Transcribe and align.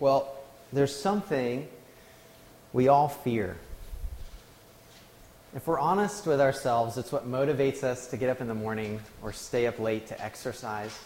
Well, 0.00 0.34
there's 0.72 0.94
something 0.94 1.68
we 2.72 2.88
all 2.88 3.08
fear. 3.08 3.56
If 5.54 5.68
we're 5.68 5.78
honest 5.78 6.26
with 6.26 6.40
ourselves, 6.40 6.98
it's 6.98 7.12
what 7.12 7.30
motivates 7.30 7.84
us 7.84 8.08
to 8.08 8.16
get 8.16 8.28
up 8.28 8.40
in 8.40 8.48
the 8.48 8.54
morning 8.54 9.00
or 9.22 9.32
stay 9.32 9.68
up 9.68 9.78
late 9.78 10.08
to 10.08 10.20
exercise. 10.20 10.98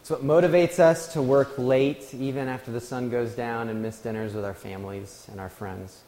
It's 0.00 0.08
what 0.08 0.24
motivates 0.24 0.78
us 0.78 1.12
to 1.12 1.20
work 1.20 1.58
late 1.58 2.14
even 2.14 2.48
after 2.48 2.70
the 2.70 2.80
sun 2.80 3.10
goes 3.10 3.34
down 3.34 3.68
and 3.68 3.82
miss 3.82 3.98
dinners 3.98 4.32
with 4.32 4.46
our 4.46 4.54
families 4.54 5.26
and 5.30 5.38
our 5.38 5.50
friends. 5.50 6.00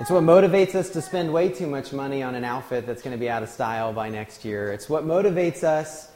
It's 0.00 0.10
what 0.10 0.22
motivates 0.22 0.74
us 0.74 0.90
to 0.90 1.00
spend 1.00 1.32
way 1.32 1.48
too 1.48 1.66
much 1.66 1.94
money 1.94 2.22
on 2.22 2.34
an 2.34 2.44
outfit 2.44 2.86
that's 2.86 3.00
going 3.00 3.16
to 3.16 3.18
be 3.18 3.30
out 3.30 3.42
of 3.42 3.48
style 3.48 3.94
by 3.94 4.10
next 4.10 4.44
year. 4.44 4.70
It's 4.72 4.90
what 4.90 5.04
motivates 5.04 5.64
us 5.64 6.10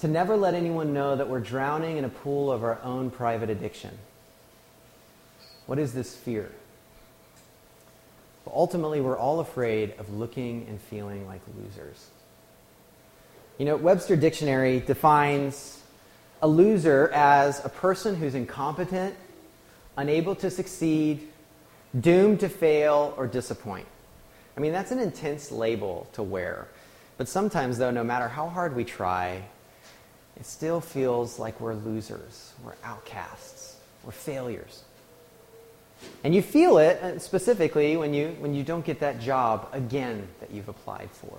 to 0.00 0.08
never 0.08 0.36
let 0.36 0.54
anyone 0.54 0.92
know 0.92 1.16
that 1.16 1.28
we're 1.28 1.40
drowning 1.40 1.96
in 1.96 2.04
a 2.04 2.08
pool 2.08 2.50
of 2.50 2.62
our 2.64 2.80
own 2.82 3.10
private 3.10 3.50
addiction. 3.50 3.96
What 5.66 5.78
is 5.78 5.94
this 5.94 6.14
fear? 6.14 6.50
But 8.44 8.52
ultimately, 8.54 9.00
we're 9.00 9.16
all 9.16 9.40
afraid 9.40 9.94
of 9.98 10.12
looking 10.12 10.66
and 10.68 10.80
feeling 10.80 11.26
like 11.26 11.40
losers. 11.56 12.10
You 13.58 13.64
know, 13.64 13.76
Webster 13.76 14.16
Dictionary 14.16 14.80
defines 14.80 15.80
a 16.42 16.48
loser 16.48 17.10
as 17.14 17.64
a 17.64 17.68
person 17.68 18.16
who's 18.16 18.34
incompetent, 18.34 19.14
unable 19.96 20.34
to 20.34 20.50
succeed, 20.50 21.28
doomed 21.98 22.40
to 22.40 22.48
fail, 22.48 23.14
or 23.16 23.26
disappoint. 23.26 23.86
I 24.56 24.60
mean, 24.60 24.72
that's 24.72 24.90
an 24.90 24.98
intense 24.98 25.50
label 25.50 26.06
to 26.12 26.22
wear. 26.22 26.68
But 27.16 27.28
sometimes, 27.28 27.78
though, 27.78 27.90
no 27.90 28.04
matter 28.04 28.28
how 28.28 28.48
hard 28.48 28.76
we 28.76 28.84
try, 28.84 29.44
it 30.36 30.46
still 30.46 30.80
feels 30.80 31.38
like 31.38 31.60
we're 31.60 31.74
losers, 31.74 32.52
we're 32.64 32.74
outcasts, 32.82 33.76
we're 34.02 34.12
failures. 34.12 34.82
And 36.22 36.34
you 36.34 36.42
feel 36.42 36.78
it 36.78 37.02
uh, 37.02 37.18
specifically 37.18 37.96
when 37.96 38.12
you, 38.12 38.36
when 38.40 38.54
you 38.54 38.62
don't 38.62 38.84
get 38.84 39.00
that 39.00 39.20
job 39.20 39.68
again 39.72 40.26
that 40.40 40.50
you've 40.50 40.68
applied 40.68 41.10
for. 41.10 41.38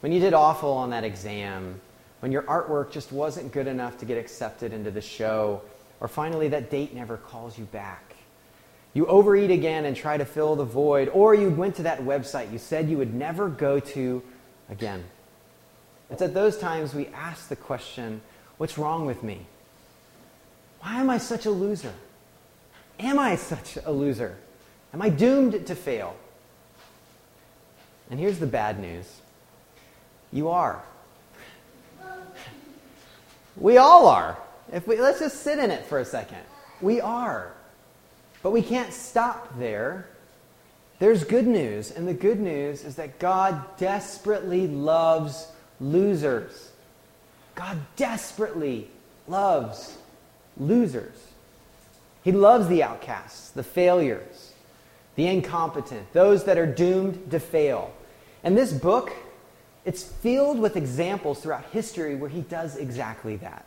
When 0.00 0.12
you 0.12 0.20
did 0.20 0.34
awful 0.34 0.72
on 0.72 0.90
that 0.90 1.04
exam, 1.04 1.80
when 2.20 2.32
your 2.32 2.42
artwork 2.42 2.90
just 2.90 3.12
wasn't 3.12 3.52
good 3.52 3.66
enough 3.66 3.98
to 3.98 4.04
get 4.04 4.18
accepted 4.18 4.72
into 4.72 4.90
the 4.90 5.00
show, 5.00 5.62
or 6.00 6.08
finally 6.08 6.48
that 6.48 6.70
date 6.70 6.94
never 6.94 7.16
calls 7.16 7.58
you 7.58 7.64
back. 7.66 8.14
You 8.94 9.06
overeat 9.06 9.50
again 9.50 9.86
and 9.86 9.96
try 9.96 10.16
to 10.16 10.24
fill 10.24 10.56
the 10.56 10.64
void, 10.64 11.08
or 11.08 11.34
you 11.34 11.50
went 11.50 11.76
to 11.76 11.82
that 11.84 12.00
website 12.00 12.52
you 12.52 12.58
said 12.58 12.88
you 12.88 12.98
would 12.98 13.14
never 13.14 13.48
go 13.48 13.80
to 13.80 14.22
again. 14.68 15.04
It's 16.10 16.22
at 16.22 16.34
those 16.34 16.58
times 16.58 16.94
we 16.94 17.08
ask 17.08 17.48
the 17.48 17.56
question 17.56 18.20
what's 18.58 18.78
wrong 18.78 19.06
with 19.06 19.22
me? 19.22 19.46
Why 20.80 21.00
am 21.00 21.10
I 21.10 21.18
such 21.18 21.46
a 21.46 21.50
loser? 21.50 21.94
Am 23.00 23.18
I 23.18 23.36
such 23.36 23.78
a 23.84 23.90
loser? 23.90 24.36
Am 24.92 25.02
I 25.02 25.08
doomed 25.08 25.66
to 25.66 25.74
fail? 25.74 26.14
And 28.10 28.20
here's 28.20 28.38
the 28.38 28.46
bad 28.46 28.78
news 28.78 29.20
you 30.32 30.48
are. 30.48 30.82
We 33.56 33.78
all 33.78 34.08
are. 34.08 34.36
If 34.72 34.86
we, 34.86 35.00
let's 35.00 35.20
just 35.20 35.42
sit 35.42 35.58
in 35.58 35.70
it 35.70 35.86
for 35.86 36.00
a 36.00 36.04
second. 36.04 36.38
We 36.80 37.00
are. 37.00 37.52
But 38.42 38.50
we 38.50 38.62
can't 38.62 38.92
stop 38.92 39.58
there. 39.58 40.08
There's 40.98 41.24
good 41.24 41.46
news, 41.46 41.90
and 41.90 42.06
the 42.06 42.14
good 42.14 42.40
news 42.40 42.84
is 42.84 42.96
that 42.96 43.18
God 43.18 43.62
desperately 43.78 44.66
loves 44.66 45.48
losers. 45.80 46.72
God 47.54 47.78
desperately 47.96 48.90
loves 49.28 49.96
losers. 50.56 51.16
He 52.22 52.32
loves 52.32 52.68
the 52.68 52.82
outcasts, 52.82 53.50
the 53.50 53.62
failures, 53.62 54.54
the 55.14 55.26
incompetent, 55.26 56.12
those 56.12 56.44
that 56.44 56.58
are 56.58 56.66
doomed 56.66 57.30
to 57.30 57.38
fail. 57.38 57.92
And 58.42 58.56
this 58.56 58.72
book, 58.72 59.12
it's 59.84 60.02
filled 60.02 60.58
with 60.58 60.76
examples 60.76 61.40
throughout 61.40 61.66
history 61.66 62.14
where 62.14 62.30
he 62.30 62.40
does 62.40 62.76
exactly 62.76 63.36
that. 63.36 63.64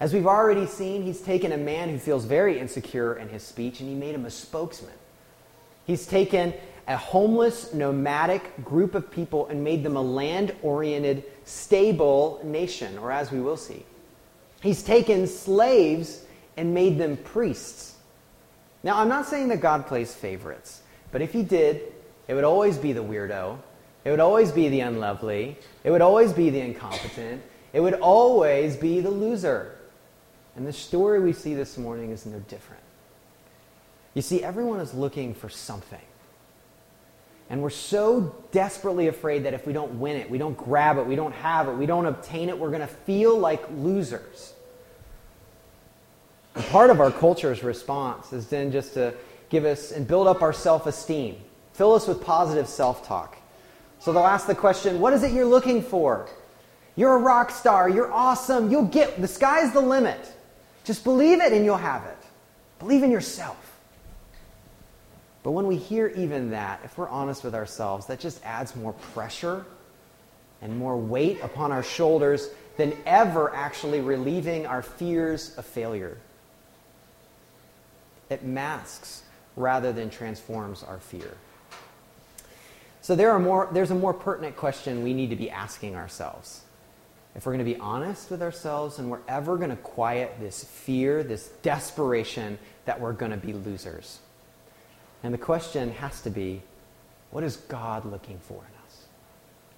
As 0.00 0.14
we've 0.14 0.26
already 0.26 0.66
seen, 0.66 1.02
he's 1.02 1.20
taken 1.20 1.52
a 1.52 1.58
man 1.58 1.90
who 1.90 1.98
feels 1.98 2.24
very 2.24 2.58
insecure 2.58 3.14
in 3.14 3.28
his 3.28 3.42
speech 3.42 3.80
and 3.80 3.88
he 3.88 3.94
made 3.94 4.14
him 4.14 4.24
a 4.24 4.30
spokesman. 4.30 4.94
He's 5.86 6.06
taken 6.06 6.54
a 6.88 6.96
homeless, 6.96 7.72
nomadic 7.74 8.64
group 8.64 8.94
of 8.94 9.10
people 9.10 9.46
and 9.48 9.62
made 9.62 9.82
them 9.82 9.96
a 9.96 10.02
land 10.02 10.54
oriented, 10.62 11.24
stable 11.44 12.40
nation, 12.44 12.98
or 12.98 13.12
as 13.12 13.30
we 13.30 13.40
will 13.40 13.56
see. 13.56 13.84
He's 14.62 14.82
taken 14.82 15.26
slaves 15.26 16.24
and 16.56 16.74
made 16.74 16.98
them 16.98 17.16
priests. 17.16 17.96
Now, 18.82 18.98
I'm 18.98 19.08
not 19.08 19.26
saying 19.26 19.48
that 19.48 19.60
God 19.60 19.86
plays 19.86 20.14
favorites, 20.14 20.82
but 21.12 21.22
if 21.22 21.32
he 21.32 21.42
did, 21.42 21.92
it 22.28 22.34
would 22.34 22.44
always 22.44 22.78
be 22.78 22.92
the 22.92 23.02
weirdo, 23.02 23.58
it 24.04 24.10
would 24.10 24.20
always 24.20 24.52
be 24.52 24.68
the 24.68 24.80
unlovely, 24.80 25.58
it 25.84 25.90
would 25.90 26.00
always 26.00 26.32
be 26.32 26.50
the 26.50 26.60
incompetent, 26.60 27.42
it 27.72 27.80
would 27.80 27.94
always 27.94 28.76
be 28.76 29.00
the 29.00 29.10
loser. 29.10 29.76
And 30.56 30.66
the 30.66 30.72
story 30.72 31.20
we 31.20 31.32
see 31.32 31.54
this 31.54 31.78
morning 31.78 32.10
is 32.10 32.26
no 32.26 32.38
different. 32.40 32.82
You 34.14 34.22
see, 34.22 34.42
everyone 34.42 34.80
is 34.80 34.92
looking 34.94 35.34
for 35.34 35.48
something. 35.48 36.00
And 37.50 37.60
we're 37.62 37.70
so 37.70 38.34
desperately 38.52 39.08
afraid 39.08 39.44
that 39.44 39.54
if 39.54 39.66
we 39.66 39.72
don't 39.72 39.98
win 39.98 40.16
it, 40.16 40.30
we 40.30 40.38
don't 40.38 40.56
grab 40.56 40.98
it, 40.98 41.04
we 41.04 41.16
don't 41.16 41.32
have 41.32 41.68
it, 41.68 41.72
we 41.72 41.84
don't 41.84 42.06
obtain 42.06 42.48
it, 42.48 42.56
we're 42.56 42.70
going 42.70 42.80
to 42.80 42.86
feel 42.86 43.36
like 43.36 43.62
losers. 43.76 44.54
And 46.54 46.64
part 46.66 46.90
of 46.90 47.00
our 47.00 47.10
culture's 47.10 47.64
response 47.64 48.32
is 48.32 48.46
then 48.46 48.70
just 48.70 48.94
to 48.94 49.14
give 49.48 49.64
us 49.64 49.90
and 49.90 50.06
build 50.06 50.28
up 50.28 50.42
our 50.42 50.52
self 50.52 50.86
esteem, 50.86 51.36
fill 51.72 51.92
us 51.92 52.06
with 52.06 52.22
positive 52.22 52.68
self 52.68 53.04
talk. 53.06 53.36
So 53.98 54.12
they'll 54.12 54.22
ask 54.22 54.46
the 54.46 54.54
question, 54.54 55.00
What 55.00 55.12
is 55.12 55.24
it 55.24 55.32
you're 55.32 55.44
looking 55.44 55.82
for? 55.82 56.28
You're 56.96 57.14
a 57.14 57.18
rock 57.18 57.50
star. 57.50 57.88
You're 57.88 58.12
awesome. 58.12 58.70
You'll 58.70 58.84
get, 58.84 59.20
the 59.20 59.28
sky's 59.28 59.72
the 59.72 59.80
limit. 59.80 60.32
Just 60.84 61.02
believe 61.04 61.40
it 61.40 61.52
and 61.52 61.64
you'll 61.64 61.76
have 61.76 62.04
it. 62.04 62.16
Believe 62.78 63.02
in 63.02 63.10
yourself. 63.10 63.69
But 65.42 65.52
when 65.52 65.66
we 65.66 65.76
hear 65.76 66.08
even 66.08 66.50
that, 66.50 66.80
if 66.84 66.98
we're 66.98 67.08
honest 67.08 67.44
with 67.44 67.54
ourselves, 67.54 68.06
that 68.06 68.20
just 68.20 68.44
adds 68.44 68.76
more 68.76 68.92
pressure 68.92 69.64
and 70.60 70.78
more 70.78 70.98
weight 70.98 71.40
upon 71.42 71.72
our 71.72 71.82
shoulders 71.82 72.50
than 72.76 72.94
ever 73.06 73.54
actually 73.54 74.00
relieving 74.00 74.66
our 74.66 74.82
fears 74.82 75.56
of 75.56 75.64
failure. 75.64 76.18
It 78.28 78.44
masks 78.44 79.22
rather 79.56 79.92
than 79.92 80.10
transforms 80.10 80.82
our 80.82 80.98
fear. 80.98 81.34
So 83.02 83.16
there 83.16 83.30
are 83.30 83.38
more, 83.38 83.68
there's 83.72 83.90
a 83.90 83.94
more 83.94 84.12
pertinent 84.12 84.56
question 84.56 85.02
we 85.02 85.14
need 85.14 85.30
to 85.30 85.36
be 85.36 85.50
asking 85.50 85.96
ourselves. 85.96 86.62
If 87.34 87.46
we're 87.46 87.52
going 87.52 87.64
to 87.64 87.72
be 87.72 87.80
honest 87.80 88.30
with 88.30 88.42
ourselves 88.42 88.98
and 88.98 89.10
we're 89.10 89.20
ever 89.28 89.56
going 89.56 89.70
to 89.70 89.76
quiet 89.76 90.34
this 90.38 90.64
fear, 90.64 91.22
this 91.22 91.48
desperation 91.62 92.58
that 92.84 93.00
we're 93.00 93.12
going 93.12 93.30
to 93.30 93.38
be 93.38 93.52
losers. 93.52 94.18
And 95.22 95.34
the 95.34 95.38
question 95.38 95.90
has 95.92 96.20
to 96.22 96.30
be 96.30 96.62
what 97.30 97.44
is 97.44 97.56
God 97.56 98.04
looking 98.04 98.38
for 98.38 98.56
in 98.56 98.86
us? 98.86 99.04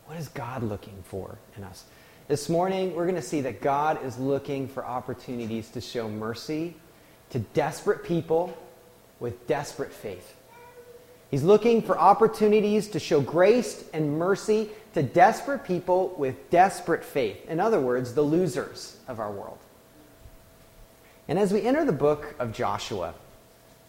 What 0.06 0.18
is 0.18 0.28
God 0.28 0.62
looking 0.62 1.02
for 1.04 1.38
in 1.56 1.64
us? 1.64 1.84
This 2.28 2.48
morning, 2.48 2.94
we're 2.94 3.04
going 3.04 3.16
to 3.16 3.22
see 3.22 3.40
that 3.42 3.60
God 3.60 4.02
is 4.04 4.18
looking 4.18 4.68
for 4.68 4.84
opportunities 4.84 5.68
to 5.70 5.80
show 5.80 6.08
mercy 6.08 6.76
to 7.30 7.40
desperate 7.40 8.04
people 8.04 8.56
with 9.20 9.46
desperate 9.46 9.92
faith. 9.92 10.36
He's 11.30 11.42
looking 11.42 11.82
for 11.82 11.98
opportunities 11.98 12.88
to 12.88 13.00
show 13.00 13.20
grace 13.20 13.84
and 13.92 14.18
mercy 14.18 14.70
to 14.94 15.02
desperate 15.02 15.64
people 15.64 16.14
with 16.18 16.50
desperate 16.50 17.02
faith. 17.02 17.48
In 17.48 17.58
other 17.58 17.80
words, 17.80 18.12
the 18.12 18.22
losers 18.22 18.98
of 19.08 19.18
our 19.18 19.32
world. 19.32 19.58
And 21.28 21.38
as 21.38 21.52
we 21.52 21.62
enter 21.62 21.84
the 21.84 21.92
book 21.92 22.34
of 22.38 22.52
Joshua, 22.52 23.14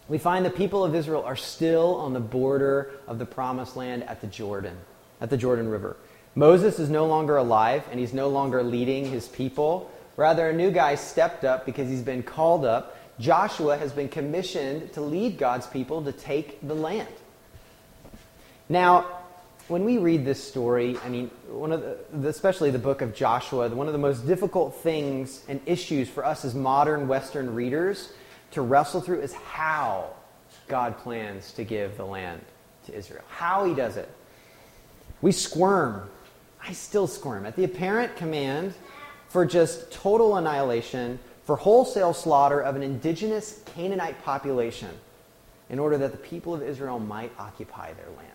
we 0.08 0.18
find 0.18 0.44
the 0.44 0.50
people 0.50 0.84
of 0.84 0.94
Israel 0.94 1.22
are 1.22 1.36
still 1.36 1.96
on 1.96 2.12
the 2.12 2.20
border 2.20 2.90
of 3.06 3.18
the 3.18 3.26
promised 3.26 3.76
land 3.76 4.04
at 4.04 4.20
the 4.20 4.26
Jordan, 4.26 4.76
at 5.20 5.30
the 5.30 5.36
Jordan 5.36 5.68
River. 5.68 5.96
Moses 6.34 6.78
is 6.78 6.90
no 6.90 7.06
longer 7.06 7.36
alive 7.36 7.84
and 7.90 7.98
he's 7.98 8.12
no 8.12 8.28
longer 8.28 8.62
leading 8.62 9.06
his 9.06 9.28
people. 9.28 9.90
Rather, 10.16 10.50
a 10.50 10.52
new 10.52 10.70
guy 10.70 10.94
stepped 10.96 11.44
up 11.44 11.64
because 11.64 11.88
he's 11.88 12.02
been 12.02 12.22
called 12.22 12.64
up. 12.64 12.98
Joshua 13.18 13.78
has 13.78 13.92
been 13.92 14.08
commissioned 14.08 14.92
to 14.94 15.00
lead 15.00 15.38
God's 15.38 15.66
people 15.66 16.02
to 16.04 16.12
take 16.12 16.66
the 16.66 16.74
land. 16.74 17.08
Now, 18.68 19.06
when 19.68 19.84
we 19.84 19.98
read 19.98 20.24
this 20.24 20.42
story, 20.42 20.98
I 21.04 21.08
mean, 21.08 21.30
one 21.48 21.72
of 21.72 21.82
the, 22.12 22.28
especially 22.28 22.70
the 22.70 22.78
book 22.78 23.00
of 23.00 23.14
Joshua, 23.14 23.68
one 23.70 23.86
of 23.86 23.92
the 23.92 23.98
most 23.98 24.26
difficult 24.26 24.76
things 24.76 25.42
and 25.48 25.60
issues 25.64 26.08
for 26.08 26.24
us 26.24 26.44
as 26.44 26.54
modern 26.54 27.08
Western 27.08 27.54
readers 27.54 28.12
to 28.54 28.62
wrestle 28.62 29.00
through 29.00 29.20
is 29.20 29.32
how 29.32 30.10
God 30.68 30.96
plans 30.98 31.52
to 31.52 31.64
give 31.64 31.96
the 31.96 32.04
land 32.04 32.40
to 32.86 32.94
Israel. 32.94 33.22
How 33.28 33.64
he 33.64 33.74
does 33.74 33.96
it. 33.96 34.08
We 35.20 35.32
squirm. 35.32 36.08
I 36.62 36.72
still 36.72 37.06
squirm 37.06 37.46
at 37.46 37.56
the 37.56 37.64
apparent 37.64 38.16
command 38.16 38.74
for 39.28 39.44
just 39.44 39.90
total 39.92 40.36
annihilation, 40.36 41.18
for 41.44 41.56
wholesale 41.56 42.14
slaughter 42.14 42.60
of 42.60 42.76
an 42.76 42.82
indigenous 42.82 43.60
Canaanite 43.74 44.22
population 44.24 44.90
in 45.68 45.78
order 45.78 45.98
that 45.98 46.12
the 46.12 46.18
people 46.18 46.54
of 46.54 46.62
Israel 46.62 46.98
might 46.98 47.32
occupy 47.38 47.92
their 47.94 48.08
land. 48.16 48.30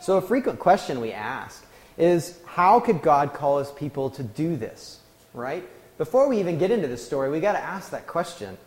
So, 0.00 0.16
a 0.16 0.20
frequent 0.20 0.58
question 0.58 1.00
we 1.00 1.12
ask 1.12 1.64
is 1.96 2.38
how 2.44 2.80
could 2.80 3.02
God 3.02 3.34
call 3.34 3.58
his 3.58 3.70
people 3.70 4.10
to 4.10 4.22
do 4.22 4.56
this, 4.56 4.98
right? 5.32 5.68
Before 5.98 6.28
we 6.28 6.40
even 6.40 6.58
get 6.58 6.70
into 6.70 6.88
this 6.88 7.04
story, 7.04 7.30
we 7.30 7.38
got 7.38 7.52
to 7.52 7.62
ask 7.62 7.90
that 7.90 8.06
question. 8.06 8.58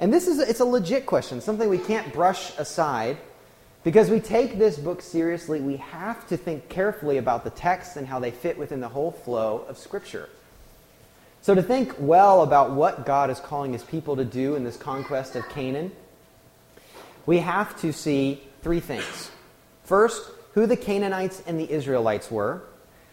And 0.00 0.12
this 0.12 0.28
is 0.28 0.38
it's 0.38 0.60
a 0.60 0.64
legit 0.64 1.06
question, 1.06 1.40
something 1.40 1.68
we 1.68 1.78
can't 1.78 2.12
brush 2.12 2.56
aside 2.58 3.18
because 3.84 4.10
we 4.10 4.20
take 4.20 4.58
this 4.58 4.78
book 4.78 5.02
seriously. 5.02 5.60
We 5.60 5.76
have 5.76 6.26
to 6.28 6.36
think 6.36 6.68
carefully 6.68 7.18
about 7.18 7.44
the 7.44 7.50
texts 7.50 7.96
and 7.96 8.06
how 8.06 8.18
they 8.18 8.30
fit 8.30 8.58
within 8.58 8.80
the 8.80 8.88
whole 8.88 9.10
flow 9.10 9.64
of 9.68 9.78
scripture. 9.78 10.28
So 11.42 11.54
to 11.54 11.62
think 11.62 11.94
well 11.98 12.42
about 12.42 12.72
what 12.72 13.06
God 13.06 13.30
is 13.30 13.40
calling 13.40 13.72
his 13.72 13.82
people 13.82 14.16
to 14.16 14.24
do 14.24 14.56
in 14.56 14.64
this 14.64 14.76
conquest 14.76 15.36
of 15.36 15.48
Canaan, 15.48 15.92
we 17.26 17.38
have 17.38 17.80
to 17.80 17.92
see 17.92 18.42
three 18.62 18.80
things. 18.80 19.30
First, 19.84 20.30
who 20.54 20.66
the 20.66 20.76
Canaanites 20.76 21.42
and 21.46 21.58
the 21.58 21.70
Israelites 21.70 22.30
were. 22.30 22.62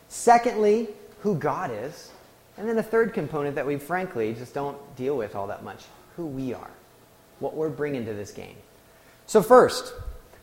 Secondly, 0.09 0.89
who 1.21 1.35
God 1.35 1.71
is. 1.71 2.11
And 2.57 2.67
then 2.67 2.77
a 2.77 2.83
third 2.83 3.13
component 3.13 3.55
that 3.55 3.67
we 3.67 3.77
frankly 3.77 4.33
just 4.33 4.53
don't 4.53 4.77
deal 4.95 5.15
with 5.15 5.35
all 5.35 5.47
that 5.47 5.63
much 5.63 5.83
who 6.15 6.25
we 6.25 6.53
are, 6.53 6.71
what 7.39 7.55
we're 7.55 7.69
bringing 7.69 8.05
to 8.05 8.13
this 8.13 8.31
game. 8.31 8.55
So, 9.25 9.41
first, 9.41 9.93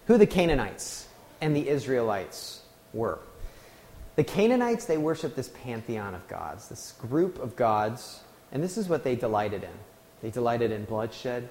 who 0.06 0.19
the 0.19 0.27
Canaanites 0.27 1.09
and 1.41 1.55
the 1.55 1.69
Israelites 1.69 2.62
were. 2.93 3.19
The 4.17 4.25
Canaanites, 4.25 4.85
they 4.85 4.99
worshiped 4.99 5.37
this 5.37 5.49
pantheon 5.49 6.15
of 6.15 6.27
gods, 6.29 6.69
this 6.69 6.93
group 6.93 7.39
of 7.39 7.56
gods, 7.56 8.21
and 8.50 8.62
this 8.62 8.77
is 8.77 8.89
what 8.89 9.05
they 9.05 9.17
delighted 9.17 9.62
in. 9.65 9.71
They 10.21 10.31
delighted 10.31 10.71
in 10.71 10.85
bloodshed, 10.85 11.49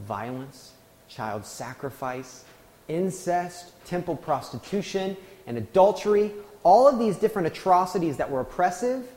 violence, 0.00 0.72
child 1.08 1.44
sacrifice, 1.44 2.44
incest, 2.88 3.72
temple 3.84 4.16
prostitution, 4.16 5.16
and 5.46 5.58
adultery, 5.58 6.32
all 6.62 6.86
of 6.88 6.98
these 6.98 7.16
different 7.16 7.48
atrocities 7.48 8.16
that 8.16 8.30
were 8.30 8.40
oppressive 8.40 9.08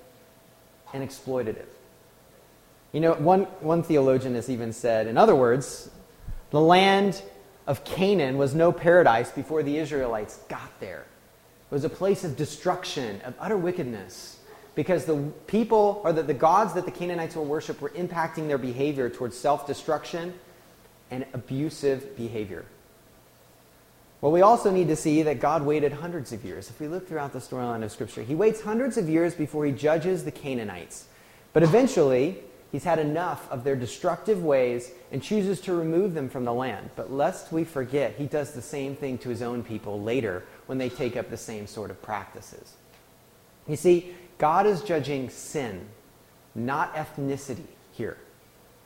and 0.93 1.07
exploitative. 1.07 1.65
You 2.91 3.01
know, 3.01 3.13
one, 3.13 3.43
one 3.61 3.83
theologian 3.83 4.35
has 4.35 4.49
even 4.49 4.73
said, 4.73 5.07
in 5.07 5.17
other 5.17 5.35
words, 5.35 5.89
the 6.49 6.61
land 6.61 7.21
of 7.67 7.83
Canaan 7.83 8.37
was 8.37 8.55
no 8.55 8.71
paradise 8.71 9.31
before 9.31 9.61
the 9.61 9.77
Israelites 9.77 10.37
got 10.49 10.79
there. 10.79 11.05
It 11.69 11.73
was 11.73 11.83
a 11.83 11.89
place 11.89 12.23
of 12.23 12.35
destruction, 12.35 13.21
of 13.21 13.35
utter 13.39 13.57
wickedness, 13.57 14.39
because 14.73 15.05
the 15.05 15.31
people, 15.45 16.01
or 16.03 16.11
the, 16.11 16.23
the 16.23 16.33
gods 16.33 16.73
that 16.73 16.85
the 16.85 16.91
Canaanites 16.91 17.35
will 17.35 17.45
worship, 17.45 17.79
were 17.79 17.91
impacting 17.91 18.47
their 18.47 18.57
behavior 18.57 19.07
towards 19.07 19.37
self 19.37 19.67
destruction 19.67 20.33
and 21.11 21.25
abusive 21.33 22.17
behavior. 22.17 22.65
Well, 24.21 24.31
we 24.31 24.41
also 24.41 24.71
need 24.71 24.87
to 24.87 24.95
see 24.95 25.21
that 25.23 25.39
God 25.39 25.63
waited 25.63 25.93
hundreds 25.93 26.33
of 26.33 26.43
years. 26.43 26.69
If 26.69 26.79
we 26.79 26.87
look 26.87 27.07
throughout 27.07 27.33
the 27.33 27.39
storyline 27.39 27.83
of 27.83 27.91
Scripture, 27.91 28.23
He 28.23 28.33
waits 28.33 28.61
hundreds 28.61 28.97
of 28.97 29.07
years 29.07 29.35
before 29.35 29.65
He 29.65 29.71
judges 29.71 30.25
the 30.25 30.31
Canaanites. 30.31 31.05
But 31.53 31.61
eventually, 31.63 32.39
He's 32.71 32.83
had 32.83 32.99
enough 32.99 33.49
of 33.51 33.63
their 33.63 33.75
destructive 33.75 34.43
ways 34.43 34.91
and 35.11 35.23
chooses 35.23 35.59
to 35.61 35.73
remove 35.73 36.13
them 36.13 36.29
from 36.29 36.45
the 36.45 36.53
land. 36.53 36.91
But 36.95 37.11
lest 37.11 37.51
we 37.51 37.63
forget, 37.63 38.15
He 38.15 38.25
does 38.25 38.51
the 38.51 38.61
same 38.61 38.95
thing 38.95 39.17
to 39.19 39.29
His 39.29 39.41
own 39.41 39.63
people 39.63 40.01
later 40.01 40.43
when 40.67 40.77
they 40.77 40.89
take 40.89 41.17
up 41.17 41.29
the 41.29 41.37
same 41.37 41.65
sort 41.65 41.89
of 41.89 42.01
practices. 42.01 42.73
You 43.67 43.75
see, 43.75 44.13
God 44.37 44.65
is 44.67 44.83
judging 44.83 45.29
sin, 45.29 45.85
not 46.53 46.93
ethnicity 46.93 47.63
here. 47.91 48.17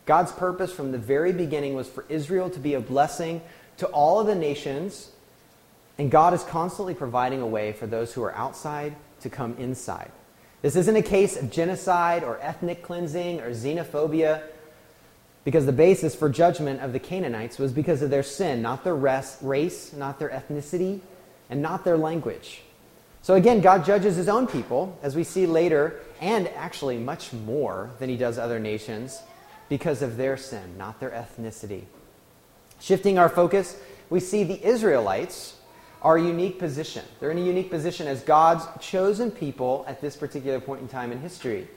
God's 0.06 0.32
purpose 0.32 0.72
from 0.72 0.92
the 0.92 0.98
very 0.98 1.34
beginning 1.34 1.76
was 1.76 1.88
for 1.88 2.06
Israel 2.10 2.50
to 2.52 2.60
be 2.60 2.74
a 2.74 2.80
blessing 2.80 3.42
to 3.78 3.88
all 3.88 4.20
of 4.20 4.28
the 4.28 4.36
nations 4.36 5.10
and 5.98 6.10
God 6.10 6.34
is 6.34 6.44
constantly 6.44 6.94
providing 6.94 7.42
a 7.42 7.48
way 7.48 7.72
for 7.74 7.88
those 7.88 8.14
who 8.14 8.24
are 8.24 8.34
outside 8.36 8.96
to 9.22 9.30
come 9.30 9.56
inside. 9.60 10.12
This 10.64 10.78
isn't 10.78 10.96
a 10.96 11.02
case 11.04 11.36
of 11.36 11.52
genocide 11.52 12.24
or 12.24 12.40
ethnic 12.42 12.84
cleansing 12.84 13.42
or 13.42 13.52
xenophobia, 13.52 14.44
because 15.44 15.66
the 15.66 15.74
basis 15.74 16.16
for 16.16 16.30
judgment 16.30 16.80
of 16.80 16.94
the 16.94 17.00
Canaanites 17.00 17.60
was 17.60 17.74
because 17.74 18.02
of 18.02 18.10
their 18.10 18.24
sin, 18.24 18.62
not 18.62 18.86
their 18.86 18.96
race, 18.96 19.92
not 19.92 20.20
their 20.20 20.30
ethnicity, 20.30 21.02
and 21.50 21.62
not 21.62 21.84
their 21.84 21.98
language. 21.98 22.62
So 23.24 23.36
again, 23.36 23.60
God 23.60 23.84
judges 23.84 24.16
his 24.16 24.30
own 24.30 24.48
people, 24.48 24.98
as 25.04 25.18
we 25.18 25.26
see 25.26 25.46
later, 25.46 26.00
and 26.22 26.48
actually 26.56 26.98
much 26.98 27.34
more 27.34 27.90
than 28.00 28.10
he 28.10 28.16
does 28.16 28.38
other 28.38 28.58
nations, 28.58 29.22
because 29.68 30.02
of 30.02 30.16
their 30.16 30.38
sin, 30.38 30.78
not 30.78 31.02
their 31.02 31.10
ethnicity. 31.10 31.84
Shifting 32.80 33.18
our 33.18 33.28
focus, 33.28 33.78
we 34.10 34.22
see 34.22 34.46
the 34.46 34.66
Israelites 34.66 35.58
a 36.04 36.22
unique 36.22 36.60
position. 36.60 37.04
They're 37.20 37.32
in 37.32 37.38
a 37.38 37.42
unique 37.42 37.70
position 37.70 38.08
as 38.08 38.22
God's 38.22 38.66
chosen 38.82 39.32
people 39.32 39.86
at 39.88 40.02
this 40.02 40.16
particular 40.16 40.60
point 40.60 40.82
in 40.82 40.88
time 40.88 41.12
in 41.12 41.20
history. 41.20 41.68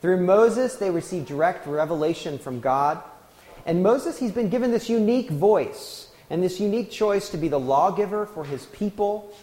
Through 0.00 0.24
Moses, 0.24 0.76
they 0.76 0.90
receive 0.90 1.26
direct 1.26 1.66
revelation 1.66 2.38
from 2.38 2.60
God. 2.60 3.02
And 3.66 3.82
Moses, 3.82 4.18
he's 4.18 4.32
been 4.32 4.48
given 4.48 4.70
this 4.70 4.88
unique 4.88 5.30
voice 5.30 6.08
and 6.30 6.42
this 6.42 6.60
unique 6.60 6.90
choice 6.90 7.28
to 7.30 7.36
be 7.36 7.48
the 7.48 7.60
lawgiver 7.60 8.26
for 8.26 8.44
his 8.44 8.66
people. 8.66 9.34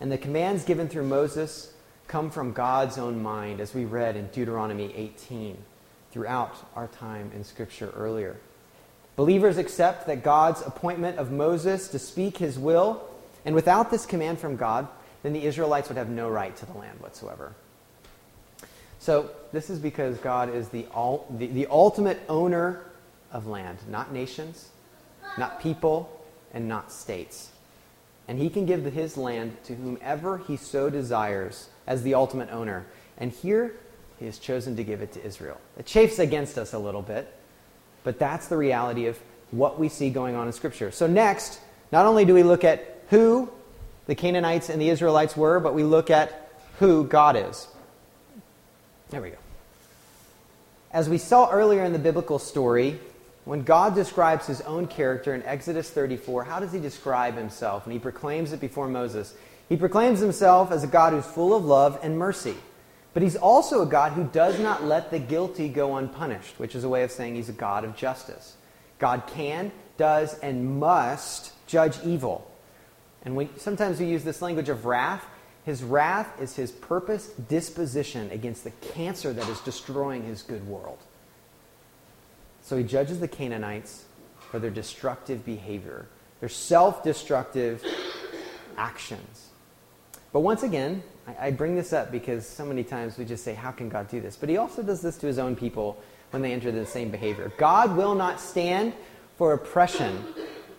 And 0.00 0.10
the 0.10 0.18
commands 0.18 0.64
given 0.64 0.88
through 0.88 1.06
Moses 1.06 1.72
come 2.06 2.30
from 2.30 2.52
God's 2.52 2.98
own 2.98 3.22
mind, 3.22 3.60
as 3.60 3.74
we 3.74 3.84
read 3.84 4.16
in 4.16 4.28
Deuteronomy 4.28 4.92
18 4.94 5.56
throughout 6.12 6.54
our 6.76 6.86
time 6.88 7.32
in 7.34 7.42
Scripture 7.42 7.92
earlier. 7.96 8.36
Believers 9.16 9.58
accept 9.58 10.06
that 10.06 10.22
God's 10.22 10.62
appointment 10.62 11.18
of 11.18 11.30
Moses 11.30 11.88
to 11.88 11.98
speak 11.98 12.38
his 12.38 12.58
will 12.58 13.08
and 13.44 13.54
without 13.54 13.90
this 13.90 14.06
command 14.06 14.38
from 14.38 14.56
God, 14.56 14.88
then 15.22 15.32
the 15.32 15.44
Israelites 15.44 15.88
would 15.88 15.98
have 15.98 16.08
no 16.08 16.28
right 16.28 16.54
to 16.56 16.66
the 16.66 16.72
land 16.72 17.00
whatsoever. 17.00 17.54
So, 18.98 19.30
this 19.52 19.68
is 19.68 19.78
because 19.78 20.16
God 20.18 20.54
is 20.54 20.70
the, 20.70 20.86
the, 21.30 21.46
the 21.48 21.66
ultimate 21.66 22.20
owner 22.28 22.84
of 23.32 23.46
land, 23.46 23.78
not 23.88 24.12
nations, 24.12 24.70
not 25.36 25.60
people, 25.60 26.24
and 26.54 26.68
not 26.68 26.90
states. 26.90 27.50
And 28.28 28.38
he 28.38 28.48
can 28.48 28.64
give 28.64 28.84
his 28.84 29.18
land 29.18 29.56
to 29.64 29.74
whomever 29.74 30.38
he 30.38 30.56
so 30.56 30.88
desires 30.88 31.68
as 31.86 32.02
the 32.02 32.14
ultimate 32.14 32.50
owner. 32.50 32.86
And 33.18 33.30
here, 33.30 33.74
he 34.18 34.24
has 34.24 34.38
chosen 34.38 34.76
to 34.76 34.84
give 34.84 35.02
it 35.02 35.12
to 35.12 35.24
Israel. 35.24 35.60
It 35.78 35.84
chafes 35.84 36.18
against 36.18 36.56
us 36.56 36.72
a 36.72 36.78
little 36.78 37.02
bit, 37.02 37.30
but 38.04 38.18
that's 38.18 38.48
the 38.48 38.56
reality 38.56 39.06
of 39.06 39.18
what 39.50 39.78
we 39.78 39.88
see 39.88 40.08
going 40.08 40.34
on 40.34 40.46
in 40.46 40.52
Scripture. 40.52 40.90
So, 40.90 41.06
next, 41.06 41.60
not 41.92 42.06
only 42.06 42.24
do 42.24 42.32
we 42.32 42.42
look 42.42 42.64
at 42.64 42.93
who 43.10 43.50
the 44.06 44.14
Canaanites 44.14 44.68
and 44.68 44.80
the 44.80 44.88
Israelites 44.88 45.36
were, 45.36 45.60
but 45.60 45.74
we 45.74 45.82
look 45.82 46.10
at 46.10 46.50
who 46.78 47.04
God 47.04 47.36
is. 47.36 47.68
There 49.10 49.22
we 49.22 49.30
go. 49.30 49.36
As 50.90 51.08
we 51.08 51.18
saw 51.18 51.50
earlier 51.50 51.84
in 51.84 51.92
the 51.92 51.98
biblical 51.98 52.38
story, 52.38 53.00
when 53.44 53.62
God 53.62 53.94
describes 53.94 54.46
his 54.46 54.60
own 54.62 54.86
character 54.86 55.34
in 55.34 55.42
Exodus 55.42 55.90
34, 55.90 56.44
how 56.44 56.60
does 56.60 56.72
he 56.72 56.80
describe 56.80 57.36
himself? 57.36 57.84
And 57.84 57.92
he 57.92 57.98
proclaims 57.98 58.52
it 58.52 58.60
before 58.60 58.88
Moses. 58.88 59.34
He 59.68 59.76
proclaims 59.76 60.20
himself 60.20 60.70
as 60.70 60.84
a 60.84 60.86
God 60.86 61.12
who's 61.12 61.26
full 61.26 61.54
of 61.54 61.64
love 61.64 61.98
and 62.02 62.18
mercy. 62.18 62.56
But 63.12 63.22
he's 63.22 63.36
also 63.36 63.82
a 63.82 63.86
God 63.86 64.12
who 64.12 64.24
does 64.24 64.58
not 64.58 64.84
let 64.84 65.10
the 65.10 65.18
guilty 65.18 65.68
go 65.68 65.96
unpunished, 65.96 66.58
which 66.58 66.74
is 66.74 66.84
a 66.84 66.88
way 66.88 67.02
of 67.04 67.12
saying 67.12 67.36
he's 67.36 67.48
a 67.48 67.52
God 67.52 67.84
of 67.84 67.96
justice. 67.96 68.56
God 68.98 69.24
can, 69.26 69.70
does, 69.96 70.38
and 70.38 70.78
must 70.80 71.52
judge 71.66 71.96
evil. 72.04 72.50
And 73.24 73.36
we, 73.36 73.48
sometimes 73.56 74.00
we 74.00 74.06
use 74.06 74.24
this 74.24 74.42
language 74.42 74.68
of 74.68 74.84
wrath. 74.84 75.24
His 75.64 75.82
wrath 75.82 76.40
is 76.40 76.54
his 76.54 76.70
purpose 76.70 77.28
disposition 77.28 78.30
against 78.30 78.64
the 78.64 78.70
cancer 78.92 79.32
that 79.32 79.48
is 79.48 79.60
destroying 79.60 80.24
his 80.24 80.42
good 80.42 80.66
world. 80.68 80.98
So 82.62 82.76
he 82.76 82.84
judges 82.84 83.20
the 83.20 83.28
Canaanites 83.28 84.04
for 84.50 84.58
their 84.58 84.70
destructive 84.70 85.44
behavior, 85.44 86.06
their 86.40 86.48
self 86.48 87.02
destructive 87.02 87.84
actions. 88.76 89.48
But 90.32 90.40
once 90.40 90.62
again, 90.62 91.02
I, 91.26 91.46
I, 91.46 91.50
bring 91.50 91.76
this 91.76 91.92
up 91.92 92.10
because 92.10 92.46
so 92.46 92.64
many 92.64 92.82
times 92.82 93.16
we 93.16 93.24
just 93.24 93.44
say, 93.44 93.54
How 93.54 93.70
can 93.70 93.88
God 93.88 94.08
do 94.08 94.20
this? 94.20 94.36
But 94.36 94.48
he 94.48 94.56
also 94.56 94.82
does 94.82 95.00
this 95.00 95.16
to 95.18 95.26
his 95.26 95.38
own 95.38 95.56
people 95.56 95.96
when 96.30 96.42
they 96.42 96.52
enter 96.52 96.72
the 96.72 96.84
same 96.84 97.10
behavior. 97.10 97.52
God 97.56 97.96
will 97.96 98.14
not 98.14 98.40
stand 98.40 98.92
for 99.36 99.52
oppression, 99.52 100.24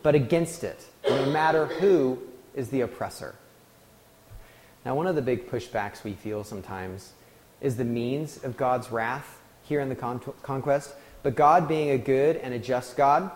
but 0.03 0.13
against 0.15 0.63
it, 0.63 0.85
no 1.07 1.25
matter 1.31 1.67
who 1.67 2.19
is 2.55 2.69
the 2.69 2.81
oppressor. 2.81 3.35
Now, 4.85 4.95
one 4.95 5.07
of 5.07 5.15
the 5.15 5.21
big 5.21 5.49
pushbacks 5.49 6.03
we 6.03 6.13
feel 6.13 6.43
sometimes 6.43 7.13
is 7.61 7.77
the 7.77 7.85
means 7.85 8.43
of 8.43 8.55
God's 8.57 8.91
wrath 8.91 9.39
here 9.63 9.79
in 9.79 9.89
the 9.89 9.95
con- 9.95 10.21
conquest. 10.43 10.93
But 11.23 11.35
God, 11.35 11.67
being 11.67 11.89
a 11.89 11.97
good 11.97 12.37
and 12.37 12.53
a 12.53 12.59
just 12.59 12.95
God, 12.95 13.31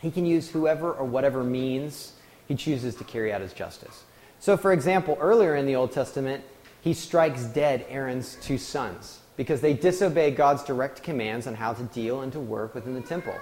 he 0.00 0.10
can 0.10 0.24
use 0.24 0.48
whoever 0.48 0.92
or 0.92 1.04
whatever 1.04 1.44
means 1.44 2.14
he 2.48 2.54
chooses 2.54 2.94
to 2.96 3.04
carry 3.04 3.32
out 3.32 3.42
his 3.42 3.52
justice. 3.52 4.04
So, 4.38 4.56
for 4.56 4.72
example, 4.72 5.18
earlier 5.20 5.54
in 5.54 5.66
the 5.66 5.76
Old 5.76 5.92
Testament, 5.92 6.42
he 6.80 6.94
strikes 6.94 7.44
dead 7.44 7.84
Aaron's 7.90 8.36
two 8.36 8.56
sons 8.56 9.20
because 9.36 9.60
they 9.60 9.74
disobey 9.74 10.30
God's 10.30 10.64
direct 10.64 11.02
commands 11.02 11.46
on 11.46 11.54
how 11.54 11.74
to 11.74 11.82
deal 11.82 12.22
and 12.22 12.32
to 12.32 12.40
work 12.40 12.74
within 12.74 12.94
the 12.94 13.02
temple. 13.02 13.34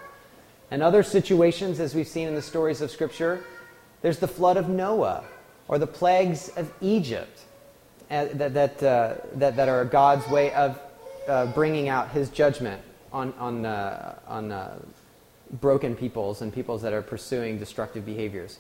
And 0.71 0.83
other 0.83 1.03
situations, 1.05 1.79
as 1.79 1.95
we've 1.95 2.09
seen 2.09 2.29
in 2.29 2.35
the 2.35 2.43
stories 2.43 2.81
of 2.81 2.91
Scripture, 2.91 3.45
there's 4.03 4.19
the 4.19 4.29
flood 4.29 4.57
of 4.57 4.69
Noah 4.69 5.25
or 5.67 5.79
the 5.79 5.87
plagues 5.87 6.49
of 6.51 6.73
Egypt 6.81 7.41
uh, 8.11 8.27
that, 8.35 8.55
that, 8.55 8.83
uh, 8.83 9.15
that, 9.35 9.57
that, 9.57 9.69
are 9.69 9.85
God's 9.85 10.27
way 10.29 10.53
of 10.53 10.81
uh, 11.29 11.47
bringing 11.47 11.89
out 11.89 12.11
his 12.11 12.31
judgment 12.31 12.81
on, 13.13 13.35
on, 13.35 13.67
uh, 13.67 14.19
on 14.27 14.51
uh, 14.51 14.79
broken 15.61 15.95
peoples 15.95 16.41
and 16.41 16.53
peoples 16.53 16.83
that 16.83 16.93
are 16.93 17.03
pursuing 17.03 17.59
destructive 17.59 18.07
behaviors. 18.07 18.59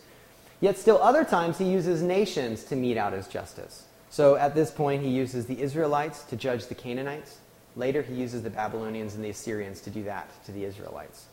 Yet, 0.61 0.77
still, 0.77 1.01
other 1.01 1.25
times 1.25 1.57
he 1.59 1.65
uses 1.65 2.03
nations 2.03 2.65
to 2.65 2.77
mete 2.77 2.97
out 2.97 3.13
his 3.13 3.29
justice. 3.29 3.85
So, 4.11 4.37
at 4.37 4.55
this 4.55 4.71
point, 4.71 5.03
he 5.03 5.11
uses 5.11 5.47
the 5.47 5.61
Israelites 5.61 6.25
to 6.25 6.37
judge 6.37 6.67
the 6.67 6.75
Canaanites. 6.75 7.39
Later, 7.77 8.03
he 8.03 8.15
uses 8.15 8.43
the 8.43 8.51
Babylonians 8.51 9.15
and 9.15 9.25
the 9.25 9.31
Assyrians 9.31 9.81
to 9.83 9.91
do 9.91 10.03
that 10.05 10.29
to 10.47 10.53
the 10.53 10.65
Israelites. 10.65 11.27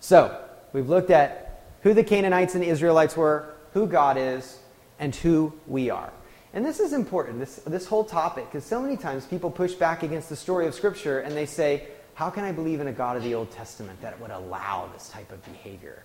So, 0.00 0.42
we've 0.72 0.88
looked 0.88 1.10
at 1.10 1.55
who 1.86 1.94
the 1.94 2.02
Canaanites 2.02 2.56
and 2.56 2.64
Israelites 2.64 3.16
were, 3.16 3.54
who 3.72 3.86
God 3.86 4.16
is, 4.18 4.58
and 4.98 5.14
who 5.14 5.52
we 5.68 5.88
are. 5.88 6.12
And 6.52 6.66
this 6.66 6.80
is 6.80 6.92
important, 6.92 7.38
this, 7.38 7.58
this 7.64 7.86
whole 7.86 8.02
topic, 8.02 8.46
because 8.46 8.64
so 8.64 8.82
many 8.82 8.96
times 8.96 9.24
people 9.24 9.52
push 9.52 9.74
back 9.74 10.02
against 10.02 10.28
the 10.28 10.34
story 10.34 10.66
of 10.66 10.74
Scripture 10.74 11.20
and 11.20 11.36
they 11.36 11.46
say, 11.46 11.86
How 12.14 12.28
can 12.28 12.42
I 12.42 12.50
believe 12.50 12.80
in 12.80 12.88
a 12.88 12.92
God 12.92 13.16
of 13.16 13.22
the 13.22 13.36
Old 13.36 13.52
Testament 13.52 14.00
that 14.02 14.20
would 14.20 14.32
allow 14.32 14.90
this 14.92 15.10
type 15.10 15.30
of 15.30 15.44
behavior? 15.44 16.02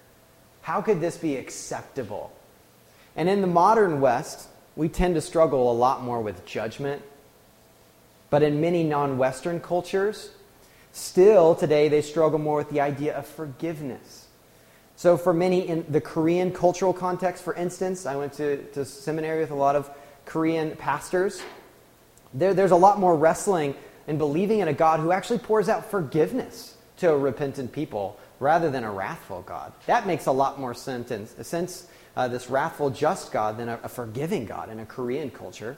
How 0.61 0.81
could 0.81 1.01
this 1.01 1.17
be 1.17 1.35
acceptable? 1.35 2.31
And 3.15 3.27
in 3.27 3.41
the 3.41 3.47
modern 3.47 4.01
West, 4.01 4.49
we 4.75 4.87
tend 4.87 5.15
to 5.15 5.21
struggle 5.21 5.71
a 5.71 5.73
lot 5.73 6.03
more 6.03 6.21
with 6.21 6.45
judgment. 6.45 7.01
But 8.29 8.43
in 8.43 8.61
many 8.61 8.83
non 8.83 9.17
Western 9.17 9.59
cultures, 9.59 10.29
still 10.91 11.55
today 11.55 11.89
they 11.89 12.03
struggle 12.03 12.37
more 12.37 12.57
with 12.57 12.69
the 12.69 12.81
idea 12.81 13.17
of 13.17 13.25
forgiveness. 13.25 14.20
So, 15.01 15.17
for 15.17 15.33
many 15.33 15.67
in 15.67 15.83
the 15.89 15.99
Korean 15.99 16.51
cultural 16.51 16.93
context, 16.93 17.43
for 17.43 17.55
instance, 17.55 18.05
I 18.05 18.15
went 18.15 18.33
to, 18.33 18.57
to 18.73 18.85
seminary 18.85 19.39
with 19.39 19.49
a 19.49 19.55
lot 19.55 19.75
of 19.75 19.89
Korean 20.25 20.75
pastors. 20.75 21.41
There, 22.35 22.53
there's 22.53 22.69
a 22.69 22.75
lot 22.75 22.99
more 22.99 23.15
wrestling 23.17 23.73
in 24.05 24.19
believing 24.19 24.59
in 24.59 24.67
a 24.67 24.73
God 24.73 24.99
who 24.99 25.11
actually 25.11 25.39
pours 25.39 25.69
out 25.69 25.89
forgiveness 25.89 26.77
to 26.97 27.09
a 27.09 27.17
repentant 27.17 27.71
people 27.71 28.19
rather 28.39 28.69
than 28.69 28.83
a 28.83 28.91
wrathful 28.91 29.41
God. 29.41 29.73
That 29.87 30.05
makes 30.05 30.27
a 30.27 30.31
lot 30.31 30.59
more 30.59 30.75
sense, 30.75 31.11
sense 31.47 31.87
uh, 32.15 32.27
this 32.27 32.51
wrathful, 32.51 32.91
just 32.91 33.31
God 33.31 33.57
than 33.57 33.69
a, 33.69 33.79
a 33.81 33.89
forgiving 33.89 34.45
God 34.45 34.69
in 34.69 34.77
a 34.77 34.85
Korean 34.85 35.31
culture. 35.31 35.77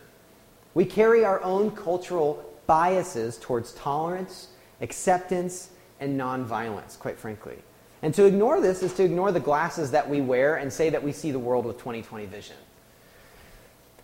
We 0.74 0.84
carry 0.84 1.24
our 1.24 1.42
own 1.44 1.72
cultural 1.72 2.44
biases 2.68 3.38
towards 3.38 3.72
tolerance, 3.72 4.50
acceptance, 4.82 5.70
and 6.02 6.20
nonviolence, 6.20 7.00
quite 7.00 7.18
frankly. 7.18 7.60
And 8.04 8.14
to 8.16 8.26
ignore 8.26 8.60
this 8.60 8.84
is 8.84 8.94
to 8.96 9.04
ignore 9.04 9.32
the 9.32 9.40
glasses 9.40 9.92
that 9.92 10.10
we 10.10 10.20
wear 10.20 10.58
and 10.58 10.72
say 10.72 10.90
that 10.90 11.02
we 11.02 11.14
see 11.14 11.32
the 11.32 11.40
world 11.40 11.66
with 11.66 11.78
2020 11.78 12.26
vision. 12.26 12.58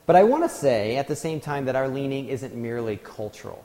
But 0.06 0.16
I 0.16 0.24
want 0.24 0.44
to 0.46 0.50
say 0.50 0.96
at 0.96 1.10
the 1.10 1.18
same 1.18 1.42
time 1.42 1.66
that 1.66 1.76
our 1.76 1.90
leaning 1.90 2.30
isn't 2.30 2.56
merely 2.56 2.96
cultural. 2.96 3.64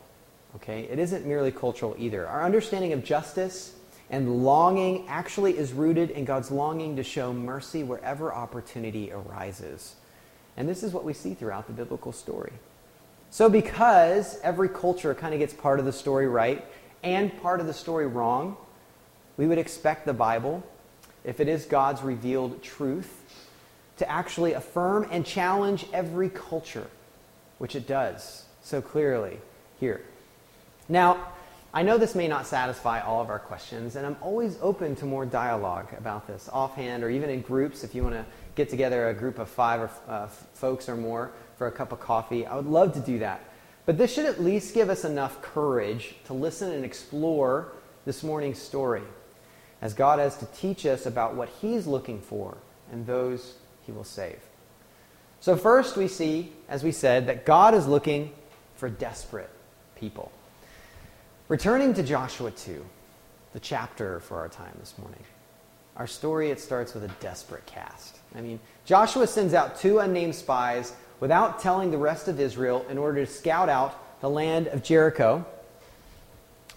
Okay? 0.57 0.83
It 0.91 0.99
isn't 0.99 1.25
merely 1.25 1.53
cultural 1.53 1.95
either. 1.97 2.27
Our 2.27 2.43
understanding 2.43 2.93
of 2.93 3.05
justice 3.05 3.77
and 4.11 4.45
longing 4.45 5.07
actually 5.07 5.57
is 5.57 5.73
rooted 5.73 6.11
in 6.11 6.25
God's 6.25 6.51
longing 6.51 6.97
to 6.97 7.05
show 7.05 7.33
mercy 7.33 7.85
wherever 7.85 8.35
opportunity 8.35 9.13
arises. 9.13 9.95
And 10.57 10.69
this 10.69 10.83
is 10.83 10.93
what 10.93 11.05
we 11.05 11.13
see 11.13 11.35
throughout 11.35 11.69
the 11.69 11.73
biblical 11.73 12.11
story. 12.11 12.53
So, 13.31 13.49
because 13.49 14.41
every 14.43 14.69
culture 14.69 15.15
kind 15.15 15.33
of 15.33 15.39
gets 15.39 15.55
part 15.55 15.79
of 15.79 15.85
the 15.85 15.93
story 15.93 16.27
right 16.27 16.65
and 17.05 17.41
part 17.41 17.61
of 17.61 17.67
the 17.67 17.73
story 17.73 18.09
wrong, 18.09 18.57
we 19.37 19.47
would 19.47 19.59
expect 19.59 20.07
the 20.07 20.13
Bible, 20.13 20.63
if 21.25 21.41
it 21.41 21.49
is 21.49 21.65
God's 21.65 22.03
revealed 22.03 22.63
truth, 22.63 23.21
to 23.97 24.11
actually 24.11 24.53
affirm 24.53 25.09
and 25.11 25.25
challenge 25.25 25.87
every 25.93 26.29
culture, 26.29 26.87
which 27.59 27.77
it 27.77 27.87
does 27.87 28.45
so 28.63 28.81
clearly 28.81 29.39
here. 29.79 30.03
Now, 30.89 31.29
I 31.73 31.83
know 31.83 31.99
this 31.99 32.15
may 32.15 32.29
not 32.29 32.47
satisfy 32.47 33.01
all 33.01 33.21
of 33.21 33.31
our 33.31 33.39
questions, 33.39 33.97
and 33.97 34.07
I'm 34.07 34.17
always 34.21 34.57
open 34.63 34.95
to 34.97 35.05
more 35.05 35.27
dialogue 35.27 35.89
about 35.99 36.27
this 36.27 36.49
offhand 36.53 37.03
or 37.03 37.11
even 37.11 37.31
in 37.31 37.41
groups. 37.41 37.83
If 37.83 37.95
you 37.95 38.05
want 38.05 38.15
to 38.15 38.25
get 38.55 38.69
together 38.69 39.09
a 39.09 39.15
group 39.15 39.41
of 39.41 39.49
five 39.49 39.81
or, 39.81 39.91
uh, 40.09 40.29
folks 40.29 40.89
or 40.89 40.97
more 40.97 41.33
for 41.59 41.67
a 41.67 41.73
cup 41.73 41.91
of 41.91 41.99
coffee, 41.99 42.47
I 42.47 42.55
would 42.55 42.67
love 42.67 42.93
to 42.95 43.01
do 43.01 43.19
that. 43.19 43.41
But 43.87 43.99
this 43.99 44.13
should 44.13 44.27
at 44.27 44.41
least 44.41 44.73
give 44.73 44.89
us 44.89 45.05
enough 45.05 45.43
courage 45.43 46.15
to 46.27 46.33
listen 46.33 46.71
and 46.71 46.85
explore 46.85 47.73
this 48.05 48.23
morning's 48.23 48.61
story 48.61 49.03
as 49.85 49.93
God 49.93 50.19
has 50.19 50.39
to 50.39 50.47
teach 50.47 50.87
us 50.87 51.05
about 51.05 51.35
what 51.37 51.51
He's 51.61 51.87
looking 51.87 52.21
for 52.21 52.57
and 52.91 53.07
those 53.07 53.55
He 53.85 53.93
will 53.93 54.03
save. 54.03 54.41
So, 55.41 55.57
first, 55.57 55.99
we 55.99 56.09
see, 56.09 56.53
as 56.71 56.83
we 56.83 56.91
said, 56.91 57.27
that 57.27 57.45
God 57.45 57.75
is 57.75 57.87
looking 57.87 58.33
for 58.77 58.89
desperate 58.89 59.51
people. 59.95 60.33
Returning 61.49 61.93
to 61.95 62.03
Joshua 62.03 62.51
2, 62.51 62.83
the 63.53 63.61
chapter 63.61 64.21
for 64.21 64.39
our 64.39 64.49
time 64.49 64.73
this 64.81 64.95
morning, 64.97 65.23
our 65.97 66.07
story, 66.07 66.51
it 66.51 66.59
starts 66.59 66.95
with 66.95 67.05
a 67.05 67.09
desperate 67.21 67.67
cast. 67.67 68.19
I 68.35 68.41
mean, 68.41 68.59
Joshua 68.87 69.27
sends 69.27 69.53
out 69.53 69.79
two 69.79 69.99
unnamed 69.99 70.35
spies 70.35 70.95
without 71.21 71.61
telling 71.61 71.91
the 71.91 71.99
rest 71.99 72.27
of 72.27 72.41
Israel 72.41 72.87
in 72.89 72.97
order 72.97 73.25
to 73.27 73.31
scout 73.31 73.69
out 73.69 74.21
the 74.23 74.31
land 74.31 74.69
of 74.69 74.83
Jericho. 74.83 75.45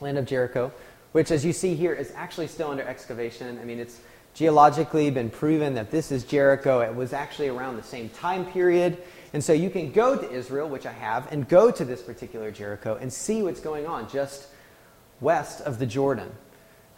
Land 0.02 0.18
of 0.18 0.26
Jericho, 0.26 0.74
which, 1.17 1.31
as 1.31 1.43
you 1.43 1.51
see 1.51 1.74
here, 1.74 1.93
is 1.93 2.13
actually 2.15 2.45
still 2.45 2.69
under 2.69 2.83
excavation. 2.83 3.57
I 3.59 3.65
mean, 3.65 3.79
it's 3.79 4.00
geologically 4.36 5.09
been 5.09 5.31
proven 5.31 5.74
that 5.74 5.89
this 5.89 6.12
is 6.12 6.24
Jericho. 6.24 6.81
It 6.81 6.93
was 6.93 7.12
actually 7.12 7.47
around 7.47 7.75
the 7.75 7.81
same 7.81 8.09
time 8.09 8.45
period. 8.45 9.00
And 9.33 9.43
so 9.43 9.51
you 9.51 9.71
can 9.71 9.91
go 9.91 10.15
to 10.15 10.31
Israel, 10.31 10.69
which 10.69 10.86
I 10.86 10.91
have, 10.91 11.31
and 11.31 11.50
go 11.50 11.71
to 11.71 11.83
this 11.83 12.03
particular 12.03 12.51
Jericho 12.51 13.00
and 13.01 13.12
see 13.12 13.41
what's 13.41 13.59
going 13.59 13.88
on 13.88 14.07
just 14.07 14.45
west 15.19 15.62
of 15.62 15.79
the 15.79 15.88
Jordan. 15.88 16.29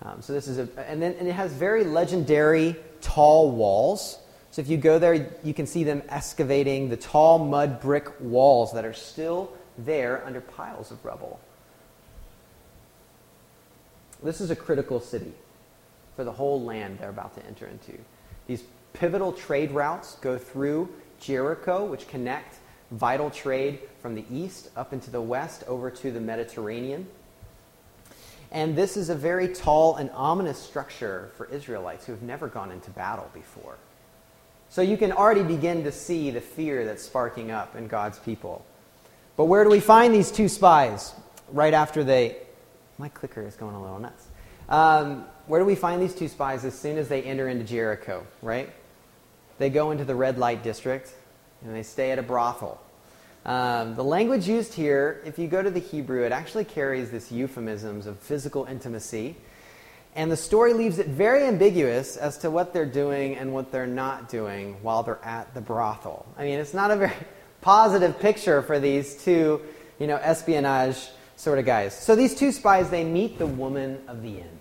Um, 0.02 0.22
so 0.22 0.34
this 0.34 0.50
is 0.50 0.58
a, 0.58 0.68
and 0.86 1.02
then 1.02 1.16
and 1.18 1.26
it 1.26 1.32
has 1.32 1.54
very 1.54 1.86
legendary 1.86 2.76
tall 3.00 3.52
walls. 3.52 4.20
So 4.52 4.62
if 4.62 4.68
you 4.68 4.76
go 4.76 5.00
there, 5.00 5.32
you 5.46 5.54
can 5.54 5.66
see 5.66 5.86
them 5.86 6.04
excavating 6.10 6.90
the 6.90 6.98
tall 6.98 7.40
mud 7.40 7.80
brick 7.80 8.10
walls 8.20 8.74
that 8.74 8.84
are 8.84 8.92
still 8.92 9.54
there 9.78 10.26
under 10.26 10.42
piles 10.42 10.92
of 10.92 11.06
rubble. 11.06 11.40
This 14.22 14.42
is 14.42 14.52
a 14.52 14.56
critical 14.56 15.00
city 15.00 15.34
for 16.16 16.24
the 16.24 16.32
whole 16.32 16.62
land 16.62 17.00
they're 17.00 17.10
about 17.10 17.36
to 17.36 17.46
enter 17.46 17.68
into. 17.68 17.98
These 18.48 18.64
pivotal 18.94 19.32
trade 19.32 19.72
routes 19.72 20.16
go 20.16 20.38
through 20.38 20.90
Jericho, 21.20 21.86
which 21.86 22.08
connect 22.08 22.58
vital 22.92 23.30
trade 23.30 23.80
from 24.02 24.16
the 24.16 24.26
east 24.32 24.70
up 24.76 24.94
into 24.94 25.12
the 25.12 25.22
west 25.22 25.64
over 25.68 25.90
to 25.92 26.12
the 26.12 26.20
Mediterranean. 26.20 27.08
And 28.52 28.76
this 28.76 28.98
is 28.98 29.10
a 29.10 29.16
very 29.16 29.48
tall 29.48 29.96
and 29.96 30.10
ominous 30.12 30.58
structure 30.58 31.30
for 31.38 31.46
Israelites 31.46 32.06
who 32.06 32.14
have 32.14 32.24
never 32.24 32.48
gone 32.48 32.72
into 32.72 32.90
battle 32.90 33.30
before. 33.34 33.78
So 34.70 34.82
you 34.82 34.98
can 34.98 35.12
already 35.12 35.44
begin 35.44 35.84
to 35.84 35.92
see 35.92 36.32
the 36.32 36.42
fear 36.42 36.86
that's 36.86 37.04
sparking 37.04 37.52
up 37.52 37.76
in 37.76 37.88
God's 37.88 38.20
people. 38.20 38.66
But 39.38 39.46
where 39.46 39.64
do 39.64 39.70
we 39.70 39.80
find 39.80 40.14
these 40.14 40.32
two 40.32 40.50
spies 40.50 41.14
right 41.52 41.74
after 41.74 42.04
they 42.04 42.38
my 43.00 43.10
clicker 43.10 43.42
is 43.42 43.56
going 43.56 43.74
a 43.74 43.82
little 43.82 43.98
nuts. 43.98 44.28
Um, 44.68 45.26
where 45.48 45.60
do 45.60 45.66
we 45.66 45.74
find 45.74 46.02
these 46.02 46.14
two 46.14 46.28
spies 46.28 46.66
as 46.66 46.78
soon 46.78 46.98
as 46.98 47.08
they 47.08 47.24
enter 47.24 47.48
into 47.48 47.64
Jericho, 47.64 48.28
right? 48.42 48.70
They 49.58 49.70
go 49.70 49.92
into 49.92 50.06
the 50.06 50.16
red 50.16 50.38
light 50.38 50.62
district 50.62 51.14
and 51.64 51.76
they 51.76 51.82
stay 51.82 52.12
at 52.12 52.20
a 52.20 52.22
brothel. 52.22 52.80
Um, 53.46 53.96
the 53.96 54.04
language 54.04 54.48
used 54.48 54.74
here, 54.74 55.22
if 55.26 55.40
you 55.40 55.48
go 55.48 55.64
to 55.64 55.72
the 55.72 55.80
Hebrew, 55.80 56.24
it 56.24 56.32
actually 56.32 56.66
carries 56.66 57.10
this 57.10 57.32
euphemisms 57.32 58.06
of 58.06 58.20
physical 58.20 58.66
intimacy. 58.66 59.38
And 60.16 60.30
the 60.30 60.38
story 60.38 60.74
leaves 60.74 61.00
it 61.00 61.08
very 61.08 61.46
ambiguous 61.46 62.18
as 62.18 62.38
to 62.40 62.52
what 62.52 62.74
they're 62.74 62.86
doing 62.86 63.38
and 63.38 63.54
what 63.54 63.72
they're 63.72 63.88
not 63.88 64.28
doing 64.28 64.76
while 64.82 65.04
they're 65.04 65.24
at 65.24 65.54
the 65.54 65.62
brothel. 65.62 66.26
I 66.38 66.44
mean, 66.44 66.60
it's 66.60 66.74
not 66.74 66.92
a 66.92 66.98
very 66.98 67.14
positive 67.62 68.20
picture 68.20 68.62
for 68.62 68.80
these 68.80 69.16
two, 69.24 69.62
you 70.00 70.08
know, 70.08 70.18
espionage 70.18 71.10
sort 71.40 71.58
of 71.58 71.66
guys. 71.66 71.98
So 71.98 72.16
these 72.16 72.36
two 72.36 72.52
spies, 72.52 72.90
they 72.90 73.06
meet 73.06 73.40
the 73.40 73.48
woman 73.48 74.02
of 74.10 74.22
the 74.22 74.40
inn. 74.40 74.60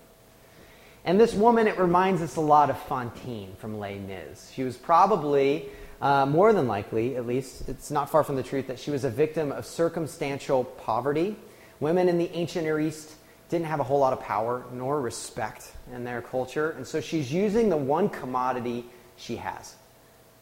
And 1.03 1.19
this 1.19 1.33
woman, 1.33 1.67
it 1.67 1.77
reminds 1.77 2.21
us 2.21 2.37
a 2.37 2.41
lot 2.41 2.69
of 2.69 2.79
Fantine 2.83 3.53
from 3.57 3.79
Les 3.79 3.99
Mis. 3.99 4.49
She 4.51 4.63
was 4.63 4.77
probably, 4.77 5.65
uh, 6.01 6.25
more 6.25 6.53
than 6.53 6.67
likely, 6.67 7.17
at 7.17 7.27
least, 7.27 7.67
it's 7.67 7.91
not 7.91 8.09
far 8.09 8.23
from 8.23 8.37
the 8.37 8.43
truth, 8.43 8.67
that 8.67 8.79
she 8.79 8.91
was 8.91 9.03
a 9.03 9.09
victim 9.09 9.51
of 9.51 9.65
circumstantial 9.65 10.63
poverty. 10.63 11.35
Women 11.81 12.07
in 12.07 12.17
the 12.17 12.31
ancient 12.31 12.63
Near 12.63 12.79
East 12.79 13.13
didn't 13.49 13.65
have 13.65 13.81
a 13.81 13.83
whole 13.83 13.99
lot 13.99 14.13
of 14.13 14.21
power 14.21 14.63
nor 14.71 15.01
respect 15.01 15.73
in 15.93 16.05
their 16.05 16.21
culture. 16.21 16.71
And 16.71 16.87
so 16.87 17.01
she's 17.01 17.33
using 17.33 17.67
the 17.67 17.77
one 17.77 18.07
commodity 18.07 18.85
she 19.17 19.35
has 19.35 19.75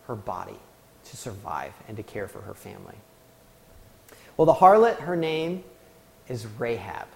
her 0.05 0.15
body 0.15 0.59
to 1.05 1.17
survive 1.17 1.73
and 1.87 1.97
to 1.97 2.03
care 2.03 2.27
for 2.27 2.41
her 2.41 2.53
family. 2.53 2.95
Well, 4.35 4.45
the 4.45 4.53
harlot, 4.53 4.99
her 4.99 5.15
name 5.15 5.63
is 6.29 6.45
Rahab, 6.57 7.07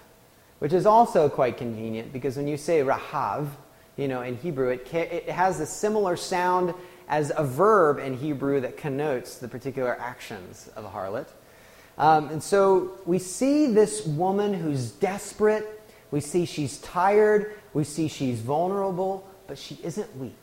which 0.58 0.72
is 0.72 0.86
also 0.86 1.28
quite 1.28 1.56
convenient 1.56 2.12
because 2.12 2.36
when 2.36 2.48
you 2.48 2.56
say 2.56 2.80
Rahav, 2.80 3.48
you 3.96 4.08
know, 4.08 4.22
in 4.22 4.36
Hebrew, 4.36 4.68
it, 4.68 4.92
it 4.92 5.28
has 5.28 5.60
a 5.60 5.66
similar 5.66 6.16
sound 6.16 6.74
as 7.08 7.32
a 7.36 7.44
verb 7.44 7.98
in 7.98 8.16
Hebrew 8.16 8.60
that 8.60 8.76
connotes 8.76 9.38
the 9.38 9.48
particular 9.48 9.98
actions 10.00 10.70
of 10.76 10.84
a 10.84 10.88
harlot. 10.88 11.26
Um, 11.98 12.28
and 12.30 12.42
so 12.42 12.92
we 13.04 13.18
see 13.18 13.66
this 13.66 14.06
woman 14.06 14.54
who's 14.54 14.92
desperate. 14.92 15.82
We 16.10 16.20
see 16.20 16.46
she's 16.46 16.78
tired. 16.78 17.54
We 17.74 17.84
see 17.84 18.08
she's 18.08 18.40
vulnerable, 18.40 19.28
but 19.46 19.58
she 19.58 19.78
isn't 19.82 20.16
weak. 20.16 20.42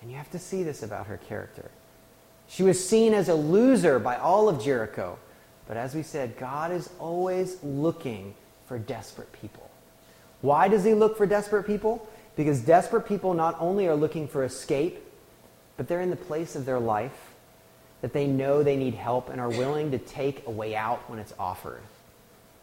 And 0.00 0.10
you 0.10 0.16
have 0.16 0.30
to 0.32 0.38
see 0.38 0.62
this 0.62 0.82
about 0.82 1.06
her 1.06 1.18
character. 1.28 1.70
She 2.48 2.62
was 2.62 2.82
seen 2.86 3.14
as 3.14 3.28
a 3.28 3.34
loser 3.34 3.98
by 3.98 4.16
all 4.16 4.48
of 4.48 4.62
Jericho. 4.62 5.18
But 5.68 5.76
as 5.76 5.94
we 5.94 6.02
said, 6.02 6.38
God 6.38 6.72
is 6.72 6.88
always 6.98 7.62
looking 7.62 8.34
for 8.66 8.78
desperate 8.78 9.30
people. 9.32 9.70
Why 10.40 10.66
does 10.66 10.82
he 10.82 10.94
look 10.94 11.18
for 11.18 11.26
desperate 11.26 11.64
people? 11.64 12.08
Because 12.36 12.60
desperate 12.60 13.06
people 13.06 13.34
not 13.34 13.56
only 13.60 13.86
are 13.86 13.94
looking 13.94 14.26
for 14.26 14.44
escape, 14.44 14.98
but 15.76 15.86
they're 15.86 16.00
in 16.00 16.10
the 16.10 16.16
place 16.16 16.56
of 16.56 16.64
their 16.64 16.80
life 16.80 17.34
that 18.00 18.12
they 18.12 18.26
know 18.26 18.62
they 18.62 18.76
need 18.76 18.94
help 18.94 19.28
and 19.28 19.40
are 19.40 19.50
willing 19.50 19.90
to 19.90 19.98
take 19.98 20.46
a 20.46 20.50
way 20.50 20.74
out 20.74 20.98
when 21.10 21.18
it's 21.18 21.34
offered. 21.38 21.82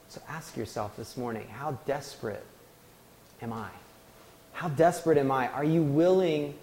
So 0.08 0.22
ask 0.30 0.58
yourself 0.58 0.96
this 0.98 1.18
morning 1.18 1.48
how 1.48 1.78
desperate 1.86 2.46
am 3.42 3.54
I? 3.54 3.70
How 4.54 4.70
desperate 4.70 5.18
am 5.18 5.32
I? 5.32 5.50
Are 5.50 5.64
you 5.64 5.84
willing 5.84 6.56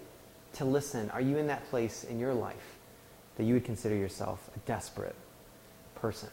to 0.53 0.65
listen? 0.65 1.09
Are 1.11 1.21
you 1.21 1.37
in 1.37 1.47
that 1.47 1.69
place 1.69 2.03
in 2.03 2.19
your 2.19 2.33
life 2.33 2.75
that 3.37 3.43
you 3.43 3.53
would 3.53 3.65
consider 3.65 3.95
yourself 3.95 4.49
a 4.55 4.59
desperate 4.67 5.15
person? 6.03 6.27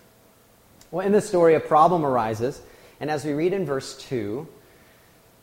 Well, 0.90 1.06
in 1.06 1.12
this 1.12 1.28
story, 1.28 1.54
a 1.54 1.60
problem 1.60 2.04
arises, 2.04 2.60
and 2.98 3.08
as 3.08 3.24
we 3.24 3.32
read 3.34 3.52
in 3.52 3.64
verse 3.64 3.96
2, 4.08 4.48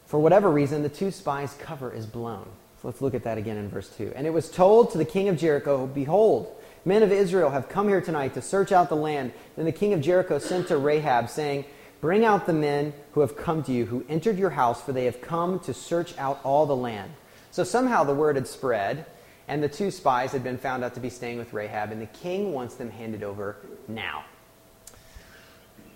for 0.06 0.20
whatever 0.20 0.52
reason, 0.52 0.84
the 0.84 0.90
two 0.90 1.12
spies' 1.12 1.56
cover 1.62 1.94
is 1.94 2.06
blown. 2.06 2.44
So 2.82 2.90
let's 2.90 3.02
look 3.02 3.14
at 3.14 3.24
that 3.24 3.38
again 3.38 3.56
in 3.56 3.70
verse 3.70 3.88
2. 3.96 4.12
And 4.18 4.28
it 4.28 4.32
was 4.32 4.52
told 4.52 4.92
to 4.92 4.98
the 4.98 5.06
king 5.06 5.30
of 5.30 5.38
Jericho, 5.38 5.88
Behold, 5.88 6.54
men 6.84 7.04
of 7.04 7.12
Israel 7.14 7.52
have 7.52 7.70
come 7.70 7.88
here 7.88 8.02
tonight 8.02 8.34
to 8.34 8.42
search 8.42 8.74
out 8.74 8.90
the 8.90 8.98
land. 8.98 9.32
Then 9.56 9.64
the 9.64 9.72
king 9.72 9.94
of 9.94 10.02
Jericho 10.02 10.40
sent 10.40 10.68
to 10.68 10.78
Rahab, 10.78 11.30
saying, 11.30 11.64
Bring 12.02 12.26
out 12.26 12.48
the 12.48 12.54
men 12.54 12.92
who 13.14 13.22
have 13.22 13.38
come 13.38 13.64
to 13.64 13.72
you, 13.72 13.86
who 13.86 14.06
entered 14.10 14.38
your 14.38 14.50
house, 14.50 14.82
for 14.82 14.92
they 14.92 15.06
have 15.06 15.22
come 15.22 15.60
to 15.62 15.74
search 15.74 16.18
out 16.18 16.42
all 16.44 16.66
the 16.66 16.76
land. 16.76 17.14
So 17.52 17.64
somehow 17.64 18.04
the 18.04 18.14
word 18.14 18.36
had 18.36 18.46
spread, 18.46 19.06
and 19.48 19.64
the 19.64 19.70
two 19.70 19.92
spies 19.92 20.32
had 20.32 20.44
been 20.44 20.58
found 20.58 20.84
out 20.84 20.94
to 20.96 21.00
be 21.00 21.10
staying 21.10 21.38
with 21.38 21.54
Rahab, 21.54 21.92
and 21.92 22.02
the 22.02 22.08
king 22.08 22.52
wants 22.54 22.76
them 22.76 22.90
handed 22.90 23.24
over 23.24 23.58
now. 23.88 24.26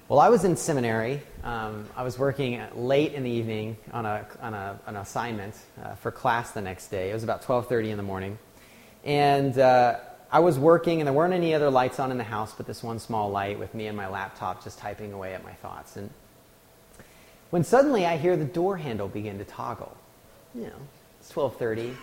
Well, 0.07 0.19
I 0.19 0.27
was 0.27 0.43
in 0.43 0.57
seminary. 0.57 1.21
Um, 1.43 1.87
I 1.95 2.03
was 2.03 2.19
working 2.19 2.61
late 2.75 3.13
in 3.13 3.23
the 3.23 3.29
evening 3.29 3.77
on, 3.93 4.05
a, 4.05 4.25
on 4.41 4.53
a, 4.53 4.79
an 4.85 4.97
assignment 4.97 5.55
uh, 5.81 5.95
for 5.95 6.11
class 6.11 6.51
the 6.51 6.61
next 6.61 6.87
day. 6.87 7.11
It 7.11 7.13
was 7.13 7.23
about 7.23 7.43
12:30 7.43 7.91
in 7.91 7.97
the 7.97 8.03
morning, 8.03 8.37
and 9.05 9.57
uh, 9.57 9.99
I 10.29 10.39
was 10.39 10.59
working, 10.59 10.99
and 10.99 11.07
there 11.07 11.13
weren't 11.13 11.33
any 11.33 11.53
other 11.53 11.69
lights 11.69 11.99
on 11.99 12.11
in 12.11 12.17
the 12.17 12.25
house 12.25 12.53
but 12.55 12.67
this 12.67 12.83
one 12.83 12.99
small 12.99 13.31
light 13.31 13.57
with 13.57 13.73
me 13.73 13.87
and 13.87 13.95
my 13.95 14.07
laptop 14.07 14.63
just 14.63 14.79
typing 14.79 15.13
away 15.13 15.33
at 15.33 15.43
my 15.43 15.53
thoughts. 15.53 15.95
And 15.95 16.09
when 17.49 17.63
suddenly 17.63 18.05
I 18.05 18.17
hear 18.17 18.35
the 18.35 18.45
door 18.45 18.77
handle 18.77 19.07
begin 19.07 19.37
to 19.37 19.45
toggle, 19.45 19.95
you 20.53 20.63
know, 20.63 20.79
it's 21.21 21.31
12:30. 21.31 21.95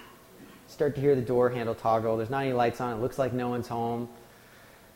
Start 0.69 0.95
to 0.95 1.01
hear 1.01 1.15
the 1.15 1.23
door 1.23 1.51
handle 1.51 1.75
toggle. 1.75 2.17
There's 2.17 2.31
not 2.31 2.45
any 2.45 2.53
lights 2.53 2.81
on. 2.81 2.97
It 2.97 3.01
looks 3.01 3.19
like 3.19 3.33
no 3.33 3.49
one's 3.49 3.69
home. 3.69 4.09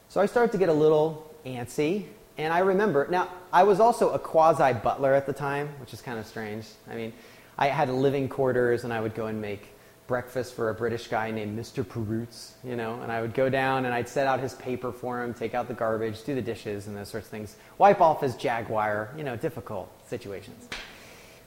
So 0.08 0.20
I 0.20 0.26
start 0.26 0.52
to 0.52 0.58
get 0.58 0.68
a 0.68 0.72
little 0.72 1.34
antsy 1.44 2.06
and 2.38 2.52
I 2.52 2.60
remember, 2.60 3.06
now, 3.10 3.28
I 3.52 3.62
was 3.64 3.80
also 3.80 4.10
a 4.10 4.18
quasi 4.18 4.72
butler 4.72 5.14
at 5.14 5.26
the 5.26 5.32
time, 5.32 5.68
which 5.80 5.92
is 5.92 6.00
kind 6.00 6.18
of 6.18 6.26
strange. 6.26 6.66
I 6.90 6.94
mean, 6.94 7.12
I 7.58 7.66
had 7.66 7.90
living 7.90 8.28
quarters 8.28 8.84
and 8.84 8.92
I 8.92 9.00
would 9.00 9.14
go 9.14 9.26
and 9.26 9.40
make 9.40 9.68
breakfast 10.06 10.54
for 10.54 10.70
a 10.70 10.74
British 10.74 11.08
guy 11.08 11.30
named 11.30 11.58
Mr. 11.58 11.84
Perutz, 11.84 12.52
you 12.64 12.74
know, 12.74 13.00
and 13.02 13.12
I 13.12 13.20
would 13.20 13.34
go 13.34 13.48
down 13.48 13.84
and 13.84 13.94
I'd 13.94 14.08
set 14.08 14.26
out 14.26 14.40
his 14.40 14.54
paper 14.54 14.92
for 14.92 15.22
him, 15.22 15.34
take 15.34 15.54
out 15.54 15.68
the 15.68 15.74
garbage, 15.74 16.24
do 16.24 16.34
the 16.34 16.42
dishes 16.42 16.86
and 16.86 16.96
those 16.96 17.08
sorts 17.08 17.26
of 17.26 17.30
things, 17.30 17.56
wipe 17.78 18.00
off 18.00 18.22
his 18.22 18.34
Jaguar, 18.36 19.10
you 19.16 19.24
know, 19.24 19.36
difficult 19.36 19.90
situations. 20.08 20.68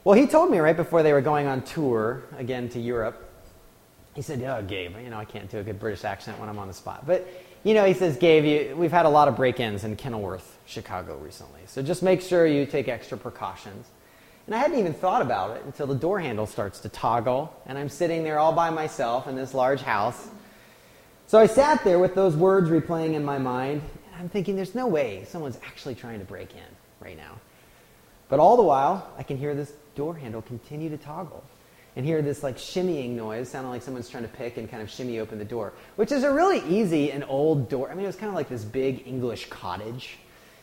Well, 0.04 0.16
he 0.16 0.26
told 0.26 0.50
me 0.50 0.58
right 0.58 0.76
before 0.76 1.02
they 1.02 1.12
were 1.12 1.20
going 1.20 1.48
on 1.48 1.62
tour 1.62 2.22
again 2.38 2.68
to 2.70 2.80
Europe, 2.80 3.25
he 4.16 4.22
said, 4.22 4.42
Oh, 4.42 4.62
Gabe, 4.66 4.96
you 5.04 5.10
know, 5.10 5.18
I 5.18 5.26
can't 5.26 5.48
do 5.50 5.58
a 5.58 5.62
good 5.62 5.78
British 5.78 6.02
accent 6.02 6.40
when 6.40 6.48
I'm 6.48 6.58
on 6.58 6.66
the 6.66 6.74
spot. 6.74 7.06
But 7.06 7.28
you 7.64 7.74
know, 7.74 7.84
he 7.84 7.92
says, 7.92 8.16
Gabe, 8.16 8.44
you, 8.44 8.76
we've 8.76 8.90
had 8.90 9.06
a 9.06 9.10
lot 9.10 9.28
of 9.28 9.36
break 9.36 9.60
ins 9.60 9.84
in 9.84 9.94
Kenilworth, 9.96 10.56
Chicago 10.66 11.18
recently. 11.18 11.60
So 11.66 11.82
just 11.82 12.02
make 12.02 12.22
sure 12.22 12.46
you 12.46 12.64
take 12.64 12.88
extra 12.88 13.18
precautions. 13.18 13.86
And 14.46 14.54
I 14.54 14.58
hadn't 14.58 14.78
even 14.78 14.94
thought 14.94 15.20
about 15.20 15.56
it 15.56 15.64
until 15.64 15.86
the 15.86 15.94
door 15.94 16.18
handle 16.18 16.46
starts 16.46 16.78
to 16.80 16.88
toggle, 16.88 17.52
and 17.66 17.76
I'm 17.76 17.88
sitting 17.88 18.22
there 18.22 18.38
all 18.38 18.52
by 18.52 18.70
myself 18.70 19.26
in 19.26 19.34
this 19.34 19.52
large 19.52 19.82
house. 19.82 20.28
So 21.26 21.38
I 21.38 21.46
sat 21.46 21.82
there 21.82 21.98
with 21.98 22.14
those 22.14 22.36
words 22.36 22.70
replaying 22.70 23.14
in 23.14 23.24
my 23.24 23.38
mind, 23.38 23.82
and 24.12 24.22
I'm 24.22 24.28
thinking, 24.28 24.54
there's 24.54 24.76
no 24.76 24.86
way 24.86 25.24
someone's 25.28 25.58
actually 25.66 25.96
trying 25.96 26.20
to 26.20 26.24
break 26.24 26.52
in 26.52 26.76
right 27.00 27.16
now. 27.16 27.40
But 28.28 28.38
all 28.38 28.56
the 28.56 28.62
while, 28.62 29.10
I 29.18 29.24
can 29.24 29.36
hear 29.36 29.54
this 29.54 29.72
door 29.96 30.14
handle 30.14 30.40
continue 30.40 30.88
to 30.88 30.96
toggle 30.96 31.42
and 31.96 32.04
hear 32.04 32.20
this 32.20 32.42
like 32.42 32.58
shimmying 32.58 33.10
noise, 33.10 33.48
sounding 33.48 33.70
like 33.70 33.82
someone's 33.82 34.08
trying 34.08 34.22
to 34.22 34.28
pick 34.28 34.58
and 34.58 34.70
kind 34.70 34.82
of 34.82 34.90
shimmy 34.90 35.18
open 35.18 35.38
the 35.38 35.44
door, 35.44 35.72
which 35.96 36.12
is 36.12 36.22
a 36.24 36.30
really 36.30 36.60
easy 36.68 37.10
and 37.10 37.24
old 37.26 37.70
door. 37.70 37.90
I 37.90 37.94
mean, 37.94 38.04
it 38.04 38.08
was 38.08 38.16
kind 38.16 38.28
of 38.28 38.34
like 38.34 38.50
this 38.50 38.64
big 38.64 39.06
English 39.06 39.48
cottage, 39.48 40.18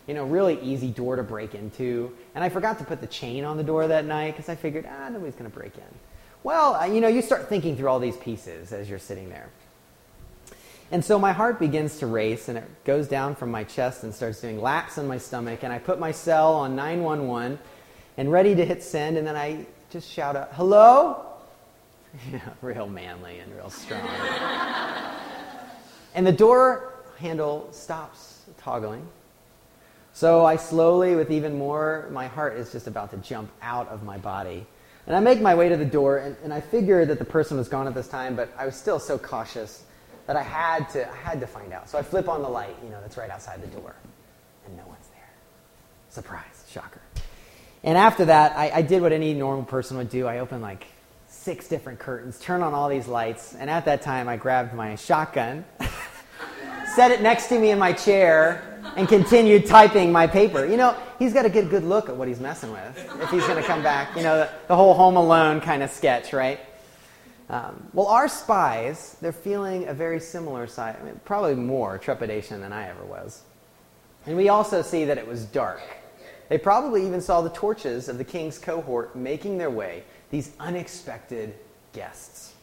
you 0.08 0.14
know, 0.14 0.26
really 0.26 0.62
easy 0.62 0.90
door 0.90 1.16
to 1.16 1.24
break 1.24 1.56
into. 1.56 2.16
And 2.36 2.44
I 2.44 2.50
forgot 2.50 2.78
to 2.80 2.86
put 2.86 3.02
the 3.02 3.08
chain 3.08 3.44
on 3.46 3.58
the 3.58 3.64
door 3.64 3.88
that 3.88 4.06
night 4.06 4.32
because 4.32 4.48
I 4.48 4.56
figured, 4.56 4.88
ah, 4.88 5.10
nobody's 5.10 5.36
going 5.36 5.50
to 5.50 5.58
break 5.58 5.76
in. 5.76 5.84
Well, 6.44 6.88
you 6.94 7.02
know, 7.02 7.08
you 7.08 7.22
start 7.22 7.50
thinking 7.50 7.78
through 7.78 7.88
all 7.88 8.00
these 8.00 8.18
pieces 8.18 8.72
as 8.72 8.90
you're 8.90 9.00
sitting 9.00 9.30
there. 9.30 9.50
And 10.92 11.04
so 11.04 11.18
my 11.18 11.32
heart 11.32 11.58
begins 11.58 11.98
to 12.00 12.06
race 12.06 12.50
and 12.50 12.60
it 12.60 12.84
goes 12.84 13.08
down 13.08 13.34
from 13.34 13.50
my 13.50 13.64
chest 13.64 14.04
and 14.04 14.14
starts 14.14 14.42
doing 14.42 14.62
laps 14.62 15.00
in 15.00 15.08
my 15.08 15.18
stomach. 15.18 15.64
And 15.64 15.74
I 15.74 15.80
put 15.80 16.00
my 16.00 16.12
cell 16.12 16.54
on 16.54 16.76
911 16.76 17.58
and 18.18 18.32
ready 18.32 18.54
to 18.54 18.64
hit 18.64 18.84
send. 18.84 19.18
And 19.18 19.26
then 19.26 19.36
I 19.36 19.66
just 19.94 20.12
shout 20.12 20.36
out, 20.36 20.50
hello? 20.54 21.24
Yeah, 22.32 22.42
real 22.62 22.88
manly 22.88 23.40
and 23.40 23.56
real 23.56 23.72
strong. 23.72 24.08
and 26.14 26.28
the 26.28 26.32
door 26.32 26.94
handle 27.18 27.70
stops 27.72 28.42
toggling. 28.60 29.08
So 30.14 30.46
I 30.46 30.58
slowly, 30.58 31.16
with 31.16 31.32
even 31.32 31.58
more, 31.58 32.08
my 32.12 32.28
heart 32.28 32.56
is 32.56 32.72
just 32.72 32.86
about 32.86 33.10
to 33.12 33.18
jump 33.18 33.52
out 33.64 33.88
of 33.88 34.04
my 34.04 34.20
body. 34.20 34.66
And 35.08 35.16
I 35.16 35.20
make 35.20 35.42
my 35.42 35.56
way 35.56 35.70
to 35.70 35.78
the 35.78 35.86
door, 35.86 36.18
and, 36.18 36.36
and 36.44 36.54
I 36.54 36.62
figured 36.62 37.08
that 37.08 37.18
the 37.18 37.26
person 37.26 37.58
was 37.58 37.68
gone 37.68 37.88
at 37.88 37.96
this 37.96 38.08
time, 38.08 38.36
but 38.36 38.54
I 38.58 38.66
was 38.66 38.76
still 38.76 39.00
so 39.00 39.18
cautious 39.18 39.84
that 40.28 40.36
I 40.36 40.44
had 40.44 40.90
to, 40.90 41.10
I 41.10 41.16
had 41.16 41.40
to 41.40 41.48
find 41.48 41.74
out. 41.74 41.90
So 41.90 41.98
I 41.98 42.04
flip 42.04 42.30
on 42.30 42.44
the 42.44 42.50
light, 42.50 42.76
you 42.84 42.90
know, 42.90 43.02
that's 43.02 43.18
right 43.18 43.30
outside 43.30 43.62
the 43.62 43.80
door, 43.80 43.96
and 44.68 44.78
no 44.78 44.86
one's 44.88 45.08
there. 45.16 45.30
Surprise, 46.10 46.64
shocker. 46.70 47.02
And 47.84 47.98
after 47.98 48.26
that, 48.26 48.58
I, 48.58 48.72
I 48.76 48.82
did 48.82 49.02
what 49.02 49.12
any 49.12 49.34
normal 49.34 49.66
person 49.66 49.98
would 49.98 50.10
do. 50.10 50.26
I 50.26 50.40
opened 50.40 50.62
like 50.62 50.86
six 51.28 51.68
different 51.68 52.00
curtains, 52.00 52.40
turned 52.40 52.64
on 52.64 52.74
all 52.74 52.88
these 52.88 53.08
lights, 53.08 53.56
and 53.56 53.70
at 53.70 53.86
that 53.86 54.02
time, 54.02 54.30
I 54.30 54.38
grabbed 54.38 54.74
my 54.74 54.96
shotgun, 54.96 55.66
set 56.96 57.12
it 57.12 57.22
next 57.22 57.48
to 57.48 57.60
me 57.60 57.72
in 57.72 57.80
my 57.80 57.92
chair, 57.92 58.74
and 58.96 59.08
continued 59.08 59.66
typing 59.66 60.12
my 60.12 60.28
paper. 60.28 60.66
You 60.66 60.78
know, 60.78 60.96
he's 61.20 61.34
got 61.34 61.44
to 61.44 61.50
get 61.50 61.66
a 61.66 61.68
good 61.68 61.84
look 61.84 62.08
at 62.08 62.16
what 62.16 62.28
he's 62.28 62.40
messing 62.40 62.72
with 62.72 62.98
if 63.22 63.30
he's 63.30 63.46
going 63.46 63.62
to 63.62 63.68
come 63.68 63.84
back. 63.84 64.16
You 64.16 64.24
know, 64.24 64.38
the, 64.38 64.50
the, 64.68 64.76
whole 64.76 64.94
Home 64.94 65.18
Alone 65.18 65.60
kind 65.60 65.84
of 65.84 65.90
sketch, 65.90 66.32
right? 66.32 66.60
Um, 67.50 67.88
well, 67.94 68.08
our 68.08 68.30
spies, 68.30 69.18
they're 69.22 69.34
feeling 69.34 69.88
a 69.88 69.94
very 69.94 70.22
similar 70.22 70.68
side, 70.68 70.96
I 71.02 71.04
mean, 71.04 71.20
probably 71.26 71.56
more 71.56 71.98
trepidation 71.98 72.62
than 72.62 72.72
I 72.72 72.88
ever 72.88 73.04
was. 73.04 73.42
And 74.26 74.38
we 74.38 74.48
also 74.48 74.82
see 74.82 75.06
that 75.06 75.18
it 75.18 75.28
was 75.28 75.44
dark. 75.46 75.82
They 76.54 76.60
probably 76.60 77.08
even 77.08 77.20
saw 77.20 77.42
the 77.42 77.50
torches 77.50 78.08
of 78.08 78.20
the 78.20 78.24
king's 78.24 78.60
cohort 78.60 79.16
making 79.16 79.58
their 79.58 79.72
way, 79.72 80.04
these 80.30 80.52
unexpected 80.60 81.56
guests. 81.94 82.54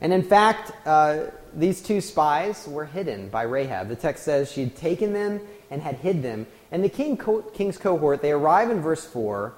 And 0.00 0.12
in 0.12 0.24
fact, 0.24 0.72
uh, 0.84 1.26
these 1.54 1.80
two 1.80 2.00
spies 2.00 2.66
were 2.66 2.86
hidden 2.86 3.28
by 3.28 3.42
Rahab. 3.42 3.86
The 3.86 3.94
text 3.94 4.24
says 4.24 4.50
she 4.50 4.62
had 4.62 4.74
taken 4.74 5.12
them 5.12 5.40
and 5.70 5.80
had 5.80 5.94
hid 5.94 6.24
them. 6.24 6.48
And 6.72 6.82
the 6.82 6.88
king 6.88 7.16
co- 7.16 7.42
king's 7.42 7.78
cohort, 7.78 8.20
they 8.20 8.32
arrive 8.32 8.68
in 8.68 8.80
verse 8.80 9.04
4, 9.04 9.54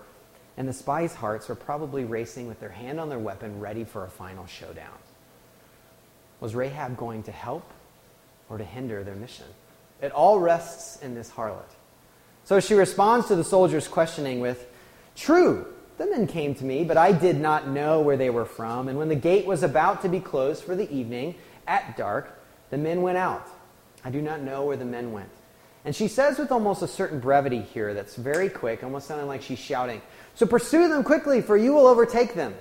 and 0.59 0.69
the 0.69 0.75
spies' 0.75 1.15
hearts 1.15 1.49
were 1.49 1.55
probably 1.55 2.05
racing 2.05 2.47
with 2.47 2.61
their 2.61 2.69
hand 2.69 3.01
on 3.01 3.09
their 3.09 3.19
weapon, 3.19 3.59
ready 3.59 3.85
for 3.85 4.05
a 4.05 4.11
final 4.11 4.47
showdown. 4.47 4.99
Was 6.41 6.55
Rahab 6.55 6.99
going 6.99 7.23
to 7.23 7.33
help 7.33 7.65
or 8.51 8.59
to 8.59 8.65
hinder 8.65 9.03
their 9.03 9.15
mission? 9.15 9.47
It 10.03 10.13
all 10.13 10.41
rests 10.41 11.01
in 11.01 11.15
this 11.15 11.31
harlot. 11.31 11.65
So 12.45 12.61
she 12.61 12.75
responds 12.75 13.29
to 13.29 13.37
the 13.37 13.45
soldiers' 13.45 13.89
questioning 13.89 14.41
with, 14.41 14.67
True, 15.15 15.67
the 15.99 16.07
men 16.07 16.27
came 16.27 16.55
to 16.55 16.65
me, 16.65 16.83
but 16.85 16.97
I 16.97 17.13
did 17.13 17.37
not 17.37 17.69
know 17.69 18.01
where 18.01 18.17
they 18.17 18.31
were 18.31 18.47
from. 18.47 18.89
And 18.89 18.97
when 18.97 19.09
the 19.09 19.15
gate 19.15 19.47
was 19.47 19.63
about 19.63 20.03
to 20.03 20.09
be 20.09 20.19
closed 20.19 20.65
for 20.65 20.75
the 20.75 20.91
evening, 20.91 21.35
at 21.67 21.97
dark, 21.97 22.41
the 22.71 22.79
men 22.79 23.03
went 23.03 23.19
out. 23.19 23.47
I 24.05 24.11
do 24.11 24.23
not 24.23 24.41
know 24.41 24.65
where 24.65 24.77
the 24.77 24.85
men 24.85 25.13
went. 25.13 25.29
And 25.85 25.95
she 25.95 26.09
says 26.09 26.39
with 26.39 26.53
almost 26.53 26.83
a 26.83 26.89
certain 26.89 27.21
brevity 27.21 27.61
here 27.61 27.95
that's 27.95 28.17
very 28.17 28.49
quick, 28.49 28.83
almost 28.83 29.09
sounding 29.09 29.27
like 29.27 29.43
she's 29.43 29.59
shouting, 29.59 30.03
So 30.35 30.47
pursue 30.47 30.89
them 30.89 31.05
quickly, 31.05 31.41
for 31.41 31.57
you 31.57 31.73
will 31.73 31.87
overtake 31.87 32.35
them. 32.35 32.55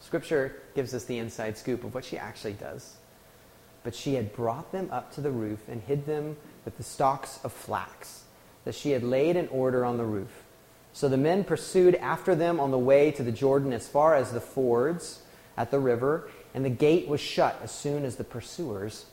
Scripture 0.00 0.62
gives 0.74 0.94
us 0.94 1.04
the 1.04 1.18
inside 1.18 1.58
scoop 1.58 1.84
of 1.84 1.94
what 1.94 2.04
she 2.04 2.16
actually 2.16 2.54
does. 2.54 2.96
But 3.82 3.94
she 3.94 4.14
had 4.14 4.32
brought 4.32 4.72
them 4.72 4.88
up 4.90 5.12
to 5.14 5.20
the 5.20 5.30
roof 5.30 5.60
and 5.68 5.82
hid 5.82 6.06
them 6.06 6.36
with 6.68 6.76
the 6.76 6.82
stalks 6.82 7.40
of 7.44 7.50
flax 7.50 8.24
that 8.66 8.74
she 8.74 8.90
had 8.90 9.02
laid 9.02 9.36
in 9.36 9.48
order 9.48 9.86
on 9.86 9.96
the 9.96 10.04
roof. 10.04 10.44
So 10.92 11.08
the 11.08 11.16
men 11.16 11.42
pursued 11.42 11.94
after 11.94 12.34
them 12.34 12.60
on 12.60 12.70
the 12.70 12.78
way 12.78 13.10
to 13.12 13.22
the 13.22 13.32
Jordan 13.32 13.72
as 13.72 13.88
far 13.88 14.14
as 14.14 14.32
the 14.32 14.40
fords 14.42 15.22
at 15.56 15.70
the 15.70 15.78
river, 15.78 16.28
and 16.52 16.62
the 16.62 16.68
gate 16.68 17.08
was 17.08 17.22
shut 17.22 17.58
as 17.62 17.70
soon 17.70 18.04
as 18.04 18.16
the 18.16 18.24
pursuers 18.24 19.06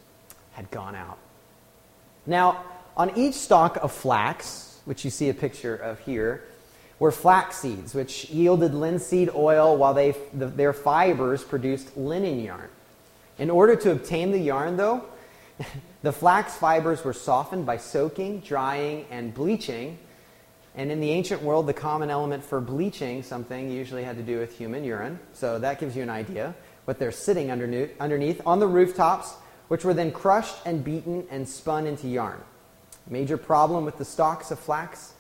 had 0.51 0.69
gone 0.69 0.95
out. 0.95 1.17
Now, 2.25 2.61
on 2.97 3.17
each 3.17 3.35
stalk 3.35 3.77
of 3.77 3.93
flax, 3.93 4.81
which 4.83 5.05
you 5.05 5.09
see 5.09 5.29
a 5.29 5.33
picture 5.33 5.77
of 5.77 5.99
here, 5.99 6.43
were 6.99 7.09
flax 7.09 7.59
seeds, 7.59 7.95
which 7.95 8.29
yielded 8.29 8.73
linseed 8.73 9.29
oil 9.33 9.77
while 9.77 9.93
they, 9.93 10.13
the, 10.33 10.47
their 10.47 10.73
fibers 10.73 11.41
produced 11.41 11.95
linen 11.95 12.43
yarn. 12.43 12.67
In 13.39 13.49
order 13.49 13.77
to 13.77 13.91
obtain 13.91 14.31
the 14.31 14.39
yarn, 14.39 14.75
though, 14.75 15.05
the 16.01 16.11
flax 16.11 16.55
fibers 16.55 17.03
were 17.03 17.13
softened 17.13 17.65
by 17.65 17.77
soaking, 17.77 18.41
drying, 18.41 19.05
and 19.09 19.33
bleaching. 19.33 19.97
And 20.75 20.91
in 20.91 20.99
the 20.99 21.11
ancient 21.11 21.41
world, 21.41 21.67
the 21.67 21.73
common 21.73 22.09
element 22.09 22.43
for 22.43 22.59
bleaching 22.59 23.23
something 23.23 23.71
usually 23.71 24.03
had 24.03 24.17
to 24.17 24.23
do 24.23 24.39
with 24.39 24.57
human 24.57 24.83
urine. 24.83 25.19
So 25.33 25.57
that 25.59 25.79
gives 25.79 25.95
you 25.95 26.03
an 26.03 26.09
idea 26.09 26.53
what 26.83 26.99
they're 26.99 27.11
sitting 27.11 27.49
underneath, 27.49 28.41
on 28.45 28.59
the 28.59 28.67
rooftops, 28.67 29.33
which 29.69 29.83
were 29.83 29.93
then 29.93 30.11
crushed 30.11 30.55
and 30.65 30.83
beaten 30.83 31.25
and 31.31 31.47
spun 31.47 31.87
into 31.87 32.07
yarn. 32.07 32.41
Major 33.09 33.37
problem 33.37 33.85
with 33.85 33.97
the 33.97 34.05
stalks 34.05 34.51
of 34.51 34.59
flax 34.59 35.13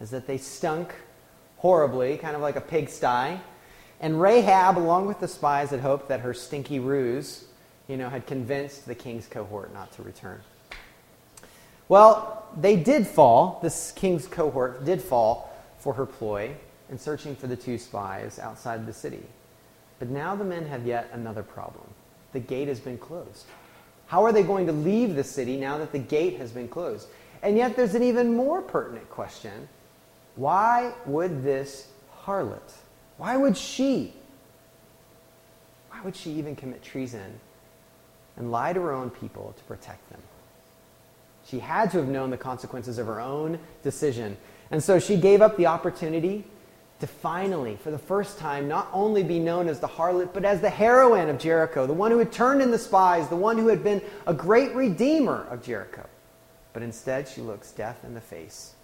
is 0.00 0.10
that 0.10 0.26
they 0.26 0.38
stunk 0.38 0.92
horribly, 1.58 2.16
kind 2.16 2.34
of 2.34 2.42
like 2.42 2.56
a 2.56 2.60
pigsty. 2.60 3.38
And 4.00 4.20
Rahab, 4.20 4.78
along 4.78 5.06
with 5.06 5.20
the 5.20 5.28
spies, 5.28 5.70
had 5.70 5.80
hoped 5.80 6.08
that 6.08 6.20
her 6.20 6.34
stinky 6.34 6.80
ruse, 6.80 7.44
you 7.92 7.98
know, 7.98 8.08
had 8.08 8.26
convinced 8.26 8.86
the 8.86 8.94
king's 8.94 9.26
cohort 9.26 9.74
not 9.74 9.92
to 9.92 10.02
return. 10.02 10.40
Well, 11.88 12.48
they 12.56 12.74
did 12.74 13.06
fall. 13.06 13.60
This 13.62 13.92
king's 13.92 14.26
cohort 14.26 14.86
did 14.86 15.02
fall 15.02 15.54
for 15.78 15.92
her 15.92 16.06
ploy 16.06 16.52
in 16.88 16.98
searching 16.98 17.36
for 17.36 17.48
the 17.48 17.56
two 17.56 17.76
spies 17.76 18.38
outside 18.38 18.86
the 18.86 18.94
city. 18.94 19.22
But 19.98 20.08
now 20.08 20.34
the 20.34 20.44
men 20.44 20.64
have 20.68 20.86
yet 20.86 21.10
another 21.12 21.42
problem. 21.42 21.84
The 22.32 22.40
gate 22.40 22.66
has 22.68 22.80
been 22.80 22.96
closed. 22.96 23.44
How 24.06 24.24
are 24.24 24.32
they 24.32 24.42
going 24.42 24.66
to 24.68 24.72
leave 24.72 25.14
the 25.14 25.22
city 25.22 25.58
now 25.58 25.76
that 25.76 25.92
the 25.92 25.98
gate 25.98 26.38
has 26.38 26.50
been 26.50 26.68
closed? 26.68 27.08
And 27.42 27.58
yet 27.58 27.76
there's 27.76 27.94
an 27.94 28.02
even 28.02 28.34
more 28.34 28.62
pertinent 28.62 29.10
question. 29.10 29.68
Why 30.36 30.94
would 31.04 31.42
this 31.42 31.88
harlot, 32.24 32.72
why 33.18 33.36
would 33.36 33.54
she, 33.54 34.14
why 35.90 36.00
would 36.00 36.16
she 36.16 36.30
even 36.30 36.56
commit 36.56 36.82
treason 36.82 37.38
and 38.42 38.50
lie 38.50 38.72
to 38.72 38.80
her 38.80 38.92
own 38.92 39.08
people 39.08 39.54
to 39.56 39.64
protect 39.64 40.10
them? 40.10 40.20
She 41.46 41.60
had 41.60 41.92
to 41.92 41.98
have 41.98 42.08
known 42.08 42.30
the 42.30 42.36
consequences 42.36 42.98
of 42.98 43.06
her 43.06 43.20
own 43.20 43.60
decision. 43.84 44.36
And 44.72 44.82
so 44.82 44.98
she 44.98 45.16
gave 45.16 45.40
up 45.40 45.56
the 45.56 45.66
opportunity 45.66 46.44
to 46.98 47.06
finally, 47.06 47.76
for 47.76 47.90
the 47.90 47.98
first 47.98 48.38
time, 48.38 48.68
not 48.68 48.88
only 48.92 49.22
be 49.22 49.38
known 49.38 49.68
as 49.68 49.80
the 49.80 49.88
harlot, 49.88 50.32
but 50.32 50.44
as 50.44 50.60
the 50.60 50.70
heroine 50.70 51.28
of 51.28 51.38
Jericho, 51.38 51.86
the 51.86 51.92
one 51.92 52.10
who 52.10 52.18
had 52.18 52.32
turned 52.32 52.62
in 52.62 52.70
the 52.70 52.78
spies, 52.78 53.28
the 53.28 53.36
one 53.36 53.58
who 53.58 53.68
had 53.68 53.84
been 53.84 54.02
a 54.26 54.34
great 54.34 54.74
redeemer 54.74 55.46
of 55.50 55.62
Jericho. 55.62 56.08
But 56.72 56.82
instead, 56.82 57.28
she 57.28 57.40
looks 57.40 57.70
death 57.70 58.04
in 58.04 58.14
the 58.14 58.20
face 58.20 58.74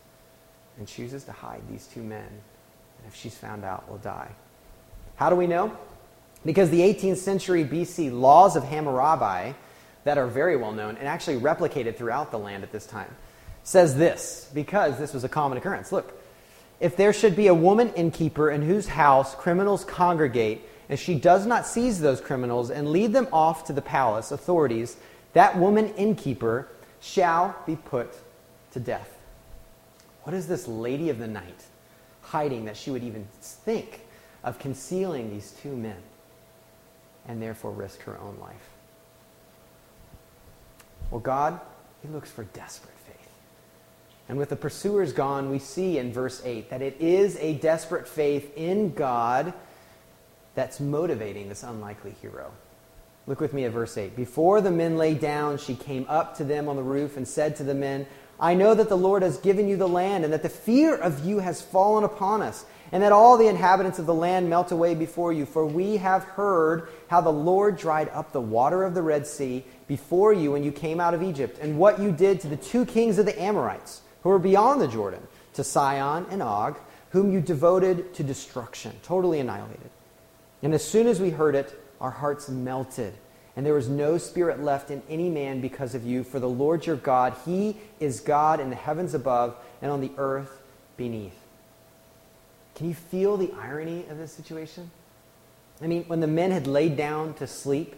and 0.79 0.87
chooses 0.87 1.25
to 1.25 1.33
hide 1.33 1.63
these 1.71 1.87
two 1.87 2.03
men. 2.03 2.27
And 2.27 3.07
if 3.07 3.15
she's 3.15 3.37
found 3.37 3.65
out, 3.65 3.89
will 3.91 3.99
die. 3.99 4.31
How 5.17 5.31
do 5.31 5.37
we 5.37 5.47
know? 5.47 5.77
Because 6.45 6.71
the 6.71 6.81
18th 6.81 7.17
century 7.19 7.65
BC 7.65 8.13
laws 8.13 8.57
of 8.57 8.65
Hammurabi, 8.65 9.55
that 10.05 10.19
are 10.19 10.27
very 10.27 10.57
well 10.57 10.73
known 10.73 10.97
and 10.97 11.07
actually 11.07 11.39
replicated 11.39 11.97
throughout 11.97 12.31
the 12.31 12.39
land 12.39 12.63
at 12.63 12.73
this 12.73 12.87
time, 12.87 13.15
says 13.65 13.97
this, 13.97 14.51
because 14.55 14.99
this 14.99 15.13
was 15.13 15.25
a 15.25 15.29
common 15.29 15.59
occurrence. 15.59 15.93
Look, 15.93 16.19
if 16.81 16.97
there 16.97 17.13
should 17.13 17.37
be 17.37 17.49
a 17.49 17.55
woman 17.55 17.93
innkeeper 17.95 18.51
in 18.51 18.63
whose 18.63 18.89
house 18.89 19.35
criminals 19.35 19.85
congregate, 19.85 20.63
and 20.89 20.99
she 20.99 21.17
does 21.17 21.45
not 21.45 21.67
seize 21.67 22.01
those 22.01 22.21
criminals 22.21 22.71
and 22.71 22.91
lead 22.91 23.13
them 23.13 23.29
off 23.33 23.67
to 23.67 23.73
the 23.73 23.83
palace 23.83 24.33
authorities, 24.33 24.97
that 25.35 25.59
woman 25.59 25.93
innkeeper 25.95 26.69
shall 27.01 27.55
be 27.67 27.77
put 27.77 28.09
to 28.73 28.81
death. 28.81 29.19
What 30.23 30.35
is 30.35 30.47
this 30.47 30.67
lady 30.69 31.11
of 31.11 31.19
the 31.19 31.27
night 31.27 31.65
hiding 32.23 32.67
that 32.67 32.77
she 32.77 32.91
would 32.91 33.03
even 33.03 33.27
think 33.41 34.01
of 34.45 34.59
concealing 34.59 35.31
these 35.31 35.51
two 35.63 35.77
men 35.77 35.97
and 37.29 37.41
therefore 37.41 37.71
risk 37.71 38.03
her 38.03 38.19
own 38.19 38.37
life? 38.41 38.71
Well, 41.11 41.21
God, 41.21 41.61
He 42.03 42.09
looks 42.09 42.31
for 42.31 42.45
desperate 42.45 42.95
faith. 43.07 43.29
and 44.29 44.37
with 44.37 44.49
the 44.49 44.57
pursuers 44.57 45.13
gone, 45.13 45.51
we 45.51 45.59
see 45.59 45.99
in 45.99 46.13
verse 46.13 46.43
8 46.45 46.71
that 46.71 46.83
it 46.83 46.97
is 47.01 47.37
a 47.37 47.55
desperate 47.55 48.09
faith 48.09 48.53
in 48.57 48.93
God 48.93 49.53
that's 50.55 50.81
motivating 50.81 51.49
this 51.49 51.63
unlikely 51.63 52.15
hero. 52.21 52.51
Look 53.27 53.41
with 53.41 53.53
me 53.53 53.65
at 53.65 53.73
verse 53.73 53.97
8. 53.97 54.17
Before 54.17 54.61
the 54.61 54.71
men 54.71 54.97
lay 54.97 55.15
down, 55.15 55.59
she 55.59 55.75
came 55.75 56.07
up 56.09 56.37
to 56.39 56.45
them 56.45 56.69
on 56.69 56.77
the 56.77 56.83
roof 56.83 57.17
and 57.17 57.29
said 57.29 57.57
to 57.57 57.63
the 57.63 57.75
men, 57.75 58.07
I 58.41 58.55
know 58.55 58.75
that 58.75 58.89
the 58.89 58.97
Lord 58.97 59.23
has 59.23 59.39
given 59.39 59.69
you 59.69 59.77
the 59.77 59.89
land, 59.89 60.25
and 60.25 60.33
that 60.33 60.43
the 60.43 60.49
fear 60.49 60.95
of 60.95 61.25
you 61.25 61.41
has 61.41 61.61
fallen 61.61 62.05
upon 62.05 62.43
us, 62.43 62.65
and 62.93 63.03
that 63.03 63.13
all 63.13 63.37
the 63.37 63.49
inhabitants 63.49 63.99
of 63.99 64.07
the 64.07 64.15
land 64.15 64.49
melt 64.49 64.73
away 64.73 64.95
before 64.95 65.33
you. 65.33 65.45
For 65.45 65.67
we 65.67 65.97
have 65.97 66.25
heard 66.25 66.89
how 67.09 67.21
the 67.21 67.31
Lord 67.33 67.77
dried 67.77 68.09
up 68.11 68.33
the 68.33 68.41
water 68.41 68.85
of 68.85 68.95
the 68.95 69.03
Red 69.03 69.27
Sea 69.27 69.65
before 69.87 70.33
you 70.33 70.53
when 70.53 70.63
you 70.63 70.73
came 70.73 71.01
out 71.01 71.15
of 71.15 71.23
Egypt, 71.23 71.59
and 71.61 71.79
what 71.79 71.99
you 72.01 72.13
did 72.13 72.41
to 72.41 72.49
the 72.49 72.57
two 72.57 72.87
kings 72.87 73.19
of 73.19 73.27
the 73.27 73.41
Amorites 73.41 74.03
who 74.23 74.29
were 74.29 74.39
beyond 74.39 74.81
the 74.81 74.89
Jordan, 74.89 75.27
to 75.55 75.65
Sihon 75.65 76.27
and 76.31 76.43
Og, 76.43 76.79
whom 77.11 77.33
you 77.33 77.41
devoted 77.41 78.15
to 78.15 78.23
destruction, 78.23 78.93
totally 79.03 79.41
annihilated. 79.41 79.91
And 80.63 80.75
as 80.75 80.85
soon 80.85 81.07
as 81.07 81.21
we 81.21 81.31
heard 81.31 81.55
it, 81.55 81.81
our 82.01 82.11
hearts 82.11 82.49
melted, 82.49 83.15
and 83.59 83.67
there 83.67 83.75
was 83.75 83.89
no 83.89 84.19
spirit 84.19 84.63
left 84.63 84.89
in 84.89 85.03
any 85.11 85.29
man 85.29 85.61
because 85.61 85.97
of 85.97 86.07
you. 86.07 86.23
For 86.23 86.39
the 86.39 86.49
Lord 86.49 86.87
your 86.87 86.95
God, 86.95 87.35
He 87.45 87.77
is 87.99 88.21
God 88.21 88.61
in 88.61 88.71
the 88.71 88.77
heavens 88.77 89.15
above 89.15 89.57
and 89.83 89.91
on 89.91 90.01
the 90.01 90.13
earth 90.17 90.63
beneath. 90.97 91.35
Can 92.77 92.87
you 92.87 92.95
feel 92.95 93.37
the 93.37 93.53
irony 93.61 94.07
of 94.11 94.17
this 94.17 94.33
situation? 94.33 94.93
I 95.83 95.89
mean, 95.89 96.05
when 96.05 96.21
the 96.21 96.29
men 96.29 96.53
had 96.53 96.69
laid 96.69 96.97
down 96.97 97.35
to 97.35 97.49
sleep, 97.49 97.97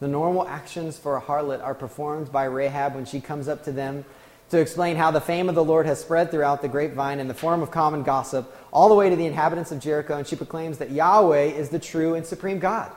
the 0.00 0.08
normal 0.08 0.48
actions 0.48 0.98
for 0.98 1.16
a 1.16 1.20
harlot 1.20 1.62
are 1.62 1.76
performed 1.76 2.32
by 2.32 2.46
Rahab 2.46 2.96
when 2.96 3.04
she 3.04 3.20
comes 3.20 3.46
up 3.46 3.62
to 3.66 3.70
them 3.70 4.04
to 4.50 4.58
explain 4.58 4.96
how 4.96 5.12
the 5.12 5.20
fame 5.20 5.48
of 5.48 5.54
the 5.54 5.62
Lord 5.62 5.86
has 5.86 6.00
spread 6.00 6.32
throughout 6.32 6.60
the 6.60 6.66
grapevine 6.66 7.20
in 7.20 7.28
the 7.28 7.34
form 7.34 7.62
of 7.62 7.70
common 7.70 8.02
gossip, 8.02 8.52
all 8.72 8.88
the 8.88 8.96
way 8.96 9.10
to 9.10 9.14
the 9.14 9.26
inhabitants 9.26 9.70
of 9.70 9.78
Jericho, 9.78 10.16
and 10.16 10.26
she 10.26 10.34
proclaims 10.34 10.78
that 10.78 10.90
Yahweh 10.90 11.52
is 11.52 11.68
the 11.68 11.78
true 11.78 12.14
and 12.14 12.26
supreme 12.26 12.58
God. 12.58 12.90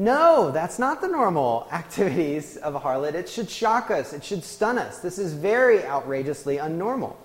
No, 0.00 0.50
that's 0.50 0.78
not 0.78 1.02
the 1.02 1.08
normal 1.08 1.68
activities 1.72 2.56
of 2.56 2.74
a 2.74 2.80
harlot. 2.80 3.12
It 3.12 3.28
should 3.28 3.50
shock 3.50 3.90
us, 3.90 4.14
it 4.14 4.24
should 4.24 4.42
stun 4.42 4.78
us. 4.78 5.00
This 5.00 5.18
is 5.18 5.34
very 5.34 5.84
outrageously 5.84 6.56
unnormal. 6.56 7.16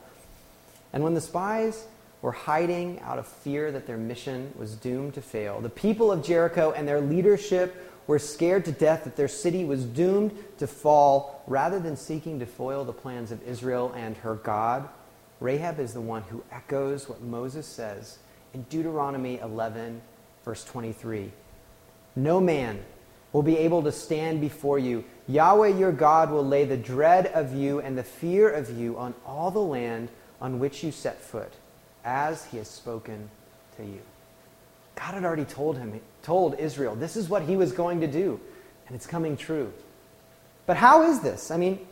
And 0.92 1.02
when 1.02 1.14
the 1.14 1.22
spies 1.22 1.86
were 2.22 2.34
hiding 2.34 3.00
out 3.00 3.18
of 3.18 3.26
fear 3.28 3.72
that 3.72 3.88
their 3.88 3.96
mission 3.96 4.52
was 4.58 4.76
doomed 4.76 5.14
to 5.14 5.22
fail, 5.22 5.62
the 5.62 5.70
people 5.70 6.12
of 6.12 6.22
Jericho 6.22 6.74
and 6.76 6.86
their 6.86 7.00
leadership 7.00 7.94
were 8.08 8.20
scared 8.20 8.66
to 8.66 8.74
death 8.74 9.06
that 9.06 9.16
their 9.16 9.30
city 9.30 9.64
was 9.64 9.86
doomed 9.86 10.38
to 10.58 10.68
fall, 10.68 11.44
rather 11.48 11.80
than 11.80 11.96
seeking 11.96 12.40
to 12.40 12.46
foil 12.46 12.84
the 12.84 12.92
plans 12.92 13.32
of 13.32 13.42
Israel 13.48 13.94
and 13.96 14.18
her 14.18 14.36
God, 14.36 14.90
Rahab 15.40 15.80
is 15.80 15.94
the 15.94 16.02
one 16.02 16.24
who 16.24 16.44
echoes 16.52 17.08
what 17.08 17.22
Moses 17.22 17.66
says 17.66 18.18
in 18.54 18.64
Deuteronomy 18.64 19.40
11, 19.40 20.02
verse 20.44 20.66
23. 20.66 21.32
No 22.16 22.40
man 22.40 22.84
will 23.34 23.44
be 23.44 23.58
able 23.58 23.84
to 23.84 23.92
stand 23.92 24.40
before 24.40 24.80
you. 24.80 25.04
Yahweh 25.28 25.78
your 25.78 25.92
God 25.92 26.32
will 26.32 26.46
lay 26.46 26.66
the 26.66 26.78
dread 26.78 27.28
of 27.28 27.54
you 27.54 27.82
and 27.82 27.98
the 27.98 28.04
fear 28.04 28.50
of 28.50 28.70
you 28.78 28.98
on 28.98 29.14
all 29.26 29.52
the 29.52 29.60
land 29.60 30.10
on 30.40 30.60
which 30.60 30.84
you 30.84 30.92
set 30.92 31.20
foot, 31.20 31.52
as 32.04 32.46
he 32.46 32.58
has 32.58 32.70
spoken 32.70 33.30
to 33.78 33.84
you. 33.84 34.00
God 34.96 35.16
had 35.16 35.26
already 35.26 35.46
told 35.46 35.78
him, 35.78 36.00
told 36.24 36.58
Israel, 36.60 36.96
this 36.96 37.18
is 37.18 37.28
what 37.28 37.44
he 37.44 37.58
was 37.58 37.72
going 37.72 38.02
to 38.02 38.08
do, 38.08 38.40
and 38.88 38.96
it's 38.96 39.08
coming 39.08 39.36
true. 39.36 39.74
But 40.66 40.78
how 40.78 41.04
is 41.04 41.20
this? 41.20 41.52
I 41.52 41.58
mean, 41.58 41.86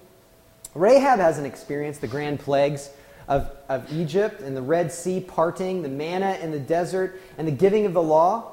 Rahab 0.73 1.19
hasn't 1.19 1.45
experienced 1.45 2.01
the 2.01 2.07
grand 2.07 2.39
plagues 2.39 2.89
of, 3.27 3.51
of 3.69 3.91
Egypt 3.91 4.41
and 4.41 4.55
the 4.55 4.61
Red 4.61 4.91
Sea 4.91 5.19
parting, 5.19 5.81
the 5.81 5.89
manna 5.89 6.37
in 6.41 6.51
the 6.51 6.59
desert, 6.59 7.19
and 7.37 7.47
the 7.47 7.51
giving 7.51 7.85
of 7.85 7.93
the 7.93 8.01
law, 8.01 8.52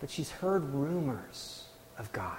but 0.00 0.10
she's 0.10 0.30
heard 0.30 0.64
rumors 0.64 1.64
of 1.98 2.12
God 2.12 2.36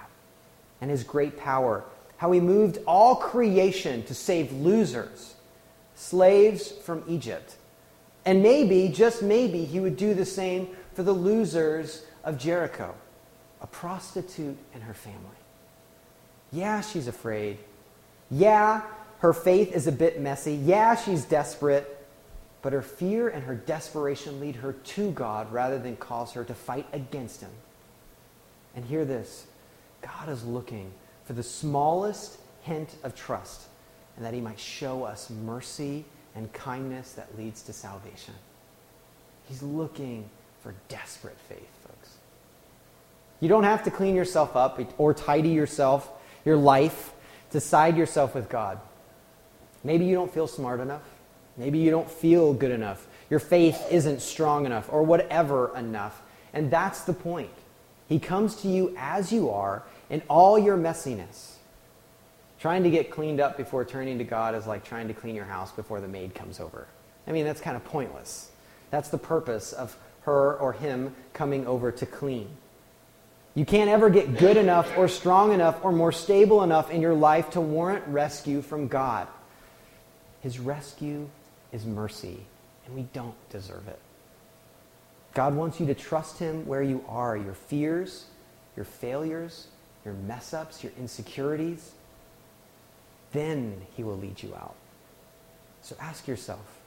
and 0.82 0.90
his 0.90 1.04
great 1.04 1.38
power, 1.38 1.84
how 2.18 2.32
he 2.32 2.40
moved 2.40 2.80
all 2.86 3.16
creation 3.16 4.04
to 4.04 4.14
save 4.14 4.52
losers, 4.52 5.36
slaves 5.96 6.72
from 6.72 7.04
Egypt. 7.08 7.56
And 8.26 8.44
maybe, 8.44 8.90
just 8.90 9.22
maybe, 9.22 9.64
he 9.64 9.80
would 9.80 9.98
do 9.98 10.14
the 10.14 10.26
same 10.26 10.70
for 10.94 11.04
the 11.04 11.14
losers 11.14 12.06
of 12.24 12.38
Jericho, 12.38 12.94
a 13.62 13.68
prostitute 13.68 14.58
and 14.74 14.84
her 14.84 14.94
family. 14.94 15.20
Yeah, 16.52 16.82
she's 16.82 17.08
afraid. 17.08 17.58
Yeah, 18.30 18.82
her 19.20 19.34
faith 19.34 19.74
is 19.74 19.88
a 19.88 19.92
bit 19.92 20.20
messy. 20.20 20.56
Yeah, 20.56 20.96
she's 20.96 21.26
desperate. 21.26 22.01
But 22.62 22.74
her 22.74 22.82
fear 22.82 23.28
and 23.30 23.44
her 23.44 23.56
desperation 23.56 24.40
lead 24.40 24.58
her 24.58 24.74
to 24.74 25.12
God 25.12 25.52
rather 25.52 25.80
than 25.80 25.96
cause 25.96 26.34
her 26.34 26.44
to 26.44 26.54
fight 26.54 26.88
against 26.94 27.42
him. 27.42 27.50
And 28.76 28.86
hear 28.86 29.06
this 29.06 29.48
God 30.02 30.30
is 30.30 30.44
looking 30.46 30.92
for 31.26 31.34
the 31.34 31.44
smallest 31.44 32.38
hint 32.62 32.96
of 33.04 33.16
trust, 33.16 33.64
and 34.16 34.26
that 34.26 34.34
he 34.34 34.42
might 34.42 34.60
show 34.60 35.04
us 35.04 35.30
mercy 35.30 36.06
and 36.36 36.52
kindness 36.54 37.14
that 37.14 37.38
leads 37.38 37.62
to 37.64 37.74
salvation. 37.74 38.34
He's 39.48 39.64
looking 39.64 40.30
for 40.62 40.74
desperate 40.88 41.38
faith, 41.50 41.70
folks. 41.86 42.16
You 43.40 43.50
don't 43.50 43.64
have 43.64 43.84
to 43.84 43.92
clean 43.92 44.16
yourself 44.16 44.56
up 44.56 44.80
or 45.00 45.14
tidy 45.14 45.50
yourself, 45.50 46.10
your 46.46 46.58
life, 46.58 47.12
to 47.52 47.60
side 47.60 47.98
yourself 47.98 48.36
with 48.36 48.48
God. 48.48 48.80
Maybe 49.84 50.06
you 50.06 50.16
don't 50.16 50.32
feel 50.32 50.48
smart 50.48 50.80
enough. 50.80 51.02
Maybe 51.58 51.80
you 51.80 51.92
don't 51.92 52.10
feel 52.10 52.54
good 52.54 52.72
enough. 52.72 53.08
Your 53.30 53.40
faith 53.40 53.86
isn't 53.90 54.22
strong 54.22 54.66
enough, 54.66 54.92
or 54.92 55.04
whatever 55.04 55.76
enough. 55.76 56.22
And 56.54 56.70
that's 56.70 57.02
the 57.02 57.14
point. 57.14 57.52
He 58.08 58.20
comes 58.20 58.56
to 58.58 58.68
you 58.68 58.94
as 58.98 59.32
you 59.32 59.50
are 59.52 59.84
in 60.10 60.22
all 60.28 60.60
your 60.60 60.78
messiness. 60.78 61.54
Trying 62.60 62.84
to 62.84 62.90
get 62.90 63.10
cleaned 63.10 63.40
up 63.40 63.58
before 63.58 63.86
turning 63.86 64.18
to 64.18 64.24
God 64.24 64.54
is 64.54 64.68
like 64.68 64.84
trying 64.84 65.08
to 65.08 65.14
clean 65.14 65.34
your 65.34 65.46
house 65.46 65.72
before 65.72 66.02
the 66.02 66.08
maid 66.08 66.36
comes 66.36 66.60
over. 66.60 66.88
I 67.26 67.32
mean, 67.32 67.46
that's 67.46 67.62
kind 67.62 67.78
of 67.78 67.84
pointless. 67.86 68.52
That's 68.90 69.10
the 69.10 69.18
purpose 69.18 69.74
of 69.74 69.98
her 70.24 70.58
or 70.58 70.74
him 70.74 71.16
coming 71.34 71.66
over 71.66 71.92
to 71.92 72.06
clean. 72.06 72.50
You 73.56 73.66
can't 73.66 73.90
ever 73.90 74.10
get 74.10 74.38
good 74.38 74.58
enough 74.58 74.98
or 74.98 75.08
strong 75.08 75.54
enough 75.54 75.84
or 75.84 75.92
more 75.92 76.12
stable 76.12 76.64
enough 76.64 76.92
in 76.92 77.02
your 77.02 77.14
life 77.14 77.52
to 77.52 77.62
warrant 77.62 78.06
rescue 78.08 78.62
from 78.62 78.88
God. 78.88 79.28
His 80.42 80.60
rescue 80.60 81.30
is 81.72 81.86
mercy, 81.86 82.46
and 82.86 82.96
we 82.96 83.04
don't 83.14 83.36
deserve 83.50 83.88
it. 83.88 84.00
God 85.34 85.56
wants 85.56 85.80
you 85.80 85.86
to 85.86 85.94
trust 85.94 86.40
Him 86.40 86.66
where 86.68 86.84
you 86.84 87.04
are 87.08 87.38
your 87.38 87.54
fears, 87.54 88.26
your 88.76 88.86
failures, 88.86 89.68
your 90.04 90.14
mess 90.14 90.54
ups, 90.54 90.84
your 90.84 90.92
insecurities. 91.00 91.92
Then 93.32 93.82
He 93.96 94.04
will 94.04 94.18
lead 94.18 94.44
you 94.44 94.54
out. 94.56 94.76
So 95.82 95.96
ask 96.00 96.28
yourself 96.28 96.82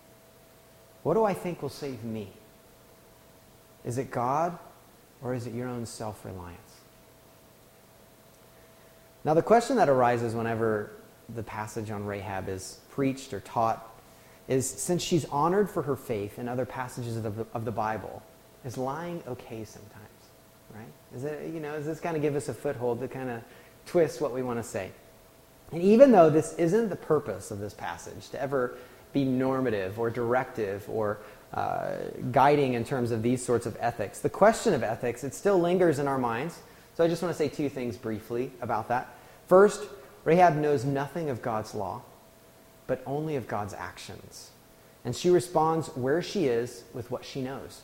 what 1.05 1.15
do 1.15 1.25
I 1.25 1.35
think 1.35 1.63
will 1.63 1.69
save 1.69 2.03
me? 2.03 2.29
Is 3.85 3.99
it 3.99 4.11
God 4.11 4.59
or 5.23 5.35
is 5.35 5.47
it 5.47 5.53
your 5.53 5.69
own 5.69 5.87
self 5.87 6.25
reliance? 6.25 6.59
Now, 9.23 9.35
the 9.35 9.43
question 9.43 9.77
that 9.77 9.89
arises 9.89 10.35
whenever 10.35 10.91
the 11.35 11.43
passage 11.43 11.91
on 11.91 12.05
Rahab 12.05 12.49
is 12.49 12.81
preached 12.91 13.33
or 13.33 13.41
taught 13.41 13.91
is 14.49 14.69
since 14.69 15.03
she's 15.03 15.25
honored 15.27 15.71
for 15.71 15.83
her 15.83 15.97
faith 15.97 16.39
in 16.39 16.49
other 16.49 16.67
passages 16.67 17.17
of 17.17 17.37
the, 17.37 17.47
of 17.55 17.65
the 17.65 17.73
Bible, 17.73 18.23
is 18.65 18.77
lying 18.77 19.23
okay 19.27 19.65
sometimes? 19.65 20.09
Right? 20.75 20.87
Is 21.15 21.25
it, 21.25 21.53
you 21.55 21.61
know, 21.61 21.73
does 21.77 21.87
this 21.87 22.01
kind 22.01 22.17
of 22.17 22.23
give 22.23 22.35
us 22.35 22.49
a 22.49 22.55
foothold 22.55 23.01
to 23.01 23.09
kind 23.09 23.31
of 23.31 23.43
twist 23.87 24.21
what 24.21 24.33
we 24.33 24.43
want 24.43 24.59
to 24.59 24.63
say? 24.63 24.91
And 25.73 25.83
even 25.83 26.13
though 26.13 26.31
this 26.31 26.55
isn't 26.55 26.89
the 26.89 26.97
purpose 26.97 27.51
of 27.51 27.59
this 27.59 27.75
passage, 27.75 28.29
to 28.31 28.41
ever 28.41 28.77
be 29.13 29.25
normative 29.25 29.99
or 29.99 30.11
directive 30.11 30.85
or 30.89 31.19
uh, 31.53 31.97
guiding 32.33 32.75
in 32.75 32.85
terms 32.85 33.13
of 33.13 33.23
these 33.23 33.45
sorts 33.45 33.67
of 33.67 33.77
ethics, 33.81 34.21
the 34.21 34.31
question 34.31 34.75
of 34.75 34.83
ethics, 34.83 35.25
it 35.25 35.35
still 35.35 35.59
lingers 35.59 35.99
in 35.99 36.09
our 36.09 36.19
minds. 36.19 36.59
So 36.97 37.05
I 37.05 37.09
just 37.09 37.23
want 37.23 37.35
to 37.35 37.39
say 37.39 37.49
two 37.49 37.69
things 37.69 37.97
briefly 37.97 38.53
about 38.61 38.89
that. 38.89 39.09
First, 39.47 39.85
Rahab 40.25 40.57
knows 40.57 40.85
nothing 40.85 41.31
of 41.31 41.43
God's 41.43 41.75
law 41.75 42.03
but 42.87 43.03
only 43.07 43.37
of 43.37 43.49
God's 43.49 43.75
actions. 43.75 44.51
And 45.05 45.15
she 45.15 45.31
responds 45.31 45.89
where 45.89 46.23
she 46.23 46.47
is 46.47 46.85
with 46.93 47.11
what 47.11 47.25
she 47.25 47.43
knows. 47.43 47.83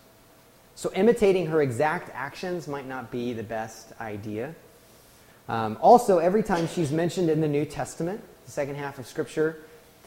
So 0.74 0.90
imitating 0.94 1.46
her 1.46 1.60
exact 1.60 2.10
actions 2.14 2.66
might 2.66 2.86
not 2.86 3.10
be 3.10 3.32
the 3.32 3.42
best 3.42 3.92
idea. 4.00 4.54
Um, 5.48 5.76
also, 5.80 6.18
every 6.18 6.42
time 6.42 6.68
she's 6.68 6.92
mentioned 6.92 7.28
in 7.28 7.40
the 7.40 7.48
New 7.48 7.64
Testament, 7.64 8.22
the 8.46 8.50
second 8.50 8.76
half 8.76 8.98
of 8.98 9.06
Scripture, 9.06 9.58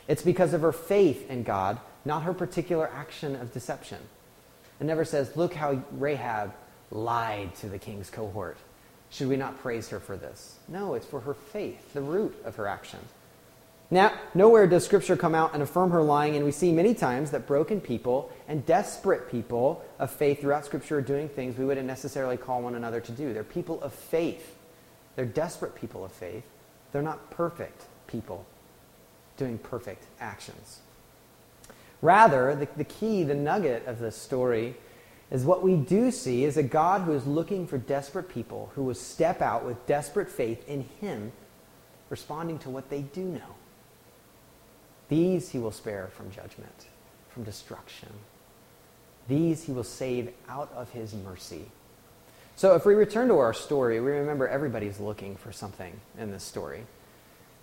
it's 0.08 0.24
because 0.24 0.54
of 0.54 0.62
her 0.62 0.72
faith 0.72 1.30
in 1.30 1.44
God, 1.44 1.80
not 2.06 2.24
her 2.24 2.34
particular 2.34 2.90
action 2.90 3.36
of 3.36 3.54
deception. 3.54 4.00
It 4.80 4.86
never 4.86 5.06
says, 5.06 5.36
Look 5.38 5.54
how 5.54 5.84
Rahab 5.92 6.54
lied 6.92 7.56
to 7.56 7.68
the 7.68 7.80
king's 7.80 8.10
cohort. 8.10 8.58
Should 9.10 9.28
we 9.28 9.38
not 9.38 9.60
praise 9.62 9.90
her 9.90 10.00
for 10.00 10.18
this? 10.18 10.56
No, 10.68 10.96
it's 10.96 11.06
for 11.06 11.20
her 11.20 11.34
faith, 11.34 11.94
the 11.94 12.02
root 12.02 12.36
of 12.46 12.56
her 12.56 12.68
action. 12.68 13.00
Now, 13.94 14.12
nowhere 14.34 14.66
does 14.66 14.84
Scripture 14.84 15.16
come 15.16 15.36
out 15.36 15.54
and 15.54 15.62
affirm 15.62 15.92
her 15.92 16.02
lying, 16.02 16.36
and 16.36 16.44
we 16.44 16.50
see 16.50 16.72
many 16.72 16.96
times 16.96 17.30
that 17.30 17.46
broken 17.46 17.80
people 17.80 18.32
and 18.48 18.66
desperate 18.66 19.30
people 19.30 19.86
of 20.00 20.10
faith 20.10 20.42
throughout 20.42 20.66
Scripture 20.66 20.98
are 20.98 21.02
doing 21.02 21.30
things 21.30 21.60
we 21.60 21.66
wouldn't 21.66 21.86
necessarily 21.86 22.36
call 22.36 22.64
one 22.64 22.74
another 22.74 23.00
to 23.00 23.12
do. 23.12 23.34
They're 23.34 23.44
people 23.44 23.80
of 23.84 23.94
faith. 23.94 24.58
They're 25.16 25.28
desperate 25.28 25.76
people 25.76 26.04
of 26.04 26.12
faith. 26.12 26.44
They're 26.92 27.04
not 27.04 27.30
perfect 27.30 27.84
people 28.08 28.48
doing 29.38 29.60
perfect 29.60 30.06
actions. 30.20 30.80
Rather, 32.02 32.56
the, 32.56 32.68
the 32.76 32.86
key, 32.86 33.22
the 33.22 33.36
nugget 33.36 33.86
of 33.86 34.00
this 34.00 34.16
story 34.16 34.76
is 35.30 35.46
what 35.46 35.62
we 35.62 35.76
do 35.76 36.10
see 36.10 36.46
is 36.46 36.58
a 36.58 36.64
God 36.64 37.02
who 37.02 37.14
is 37.14 37.28
looking 37.28 37.68
for 37.68 37.78
desperate 37.78 38.28
people 38.28 38.72
who 38.74 38.86
will 38.86 38.96
step 38.96 39.40
out 39.40 39.64
with 39.64 39.86
desperate 39.86 40.30
faith 40.30 40.68
in 40.68 40.82
Him, 41.00 41.32
responding 42.10 42.58
to 42.58 42.72
what 42.72 42.90
they 42.90 43.04
do 43.04 43.22
know. 43.22 43.54
These 45.13 45.49
he 45.49 45.60
will 45.60 45.71
spare 45.71 46.08
from 46.08 46.32
judgment, 46.32 46.88
from 47.30 47.43
destruction. 47.43 48.10
These 49.28 49.63
he 49.63 49.71
will 49.71 49.84
save 49.84 50.34
out 50.49 50.71
of 50.76 50.89
his 50.89 51.13
mercy. 51.13 51.65
So 52.56 52.73
if 52.73 52.84
we 52.84 52.95
return 52.95 53.28
to 53.28 53.38
our 53.38 53.54
story, 53.54 53.99
we 53.99 54.10
remember 54.10 54.47
everybody's 54.47 54.99
looking 54.99 55.36
for 55.36 55.52
something 55.52 55.93
in 56.17 56.32
this 56.32 56.41
story. 56.41 56.82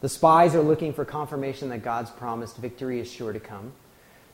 The 0.00 0.08
spies 0.08 0.54
are 0.54 0.62
looking 0.62 0.92
for 0.92 1.04
confirmation 1.04 1.70
that 1.70 1.82
God's 1.82 2.12
promised 2.12 2.56
victory 2.56 3.00
is 3.00 3.10
sure 3.10 3.32
to 3.32 3.40
come. 3.40 3.72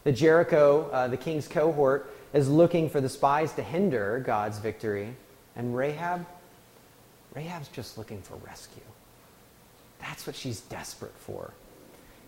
The 0.05 0.13
Jericho, 0.13 0.91
uh, 0.93 1.09
the 1.09 1.17
king's 1.17 1.49
cohort, 1.49 2.13
is 2.35 2.51
looking 2.51 2.91
for 2.91 3.01
the 3.01 3.09
spies 3.09 3.55
to 3.55 3.63
hinder 3.63 4.23
God's 4.27 4.59
victory. 4.59 5.17
And 5.57 5.75
Rahab, 5.75 6.27
Rahab's 7.35 7.69
just 7.69 7.97
looking 7.97 8.21
for 8.21 8.35
rescue. 8.47 8.83
That's 10.01 10.27
what 10.27 10.37
she's 10.37 10.61
desperate 10.61 11.17
for. 11.17 11.55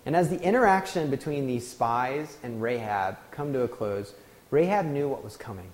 And 0.07 0.17
as 0.17 0.31
the 0.31 0.41
interaction 0.41 1.11
between 1.11 1.47
these 1.47 1.69
spies 1.69 2.39
and 2.43 2.63
Rahab 2.63 3.19
come 3.31 3.53
to 3.53 3.63
a 3.63 3.69
close, 3.69 4.15
Rahab 4.51 4.87
knew 4.87 5.09
what 5.09 5.25
was 5.25 5.37
coming. 5.37 5.71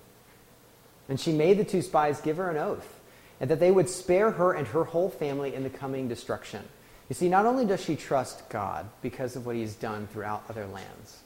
And 1.07 1.19
she 1.19 1.31
made 1.31 1.57
the 1.57 1.63
two 1.63 1.81
spies 1.81 2.19
give 2.21 2.37
her 2.37 2.49
an 2.49 2.57
oath 2.57 2.99
and 3.39 3.49
that 3.49 3.59
they 3.59 3.71
would 3.71 3.89
spare 3.89 4.31
her 4.31 4.53
and 4.53 4.67
her 4.67 4.83
whole 4.83 5.09
family 5.09 5.53
in 5.53 5.63
the 5.63 5.69
coming 5.69 6.07
destruction. 6.07 6.63
You 7.09 7.15
see, 7.15 7.29
not 7.29 7.45
only 7.45 7.65
does 7.65 7.83
she 7.83 7.95
trust 7.95 8.47
God 8.49 8.87
because 9.01 9.35
of 9.35 9.45
what 9.45 9.55
he's 9.55 9.75
done 9.75 10.07
throughout 10.07 10.43
other 10.49 10.65
lands, 10.65 11.19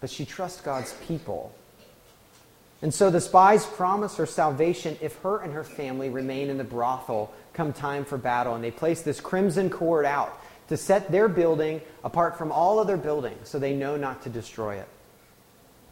but 0.00 0.08
she 0.08 0.24
trusts 0.24 0.60
God's 0.60 0.94
people. 1.06 1.54
And 2.82 2.92
so 2.92 3.10
the 3.10 3.20
spies 3.20 3.66
promise 3.66 4.16
her 4.16 4.26
salvation 4.26 4.96
if 5.00 5.16
her 5.18 5.38
and 5.38 5.52
her 5.52 5.64
family 5.64 6.10
remain 6.10 6.48
in 6.48 6.58
the 6.58 6.64
brothel 6.64 7.32
come 7.52 7.72
time 7.72 8.04
for 8.04 8.18
battle. 8.18 8.54
And 8.54 8.62
they 8.62 8.70
place 8.70 9.02
this 9.02 9.20
crimson 9.20 9.70
cord 9.70 10.04
out 10.04 10.38
to 10.68 10.76
set 10.76 11.10
their 11.10 11.28
building 11.28 11.80
apart 12.02 12.36
from 12.36 12.50
all 12.50 12.78
other 12.78 12.96
buildings 12.96 13.48
so 13.48 13.58
they 13.58 13.74
know 13.74 13.96
not 13.96 14.22
to 14.22 14.28
destroy 14.28 14.76
it. 14.76 14.88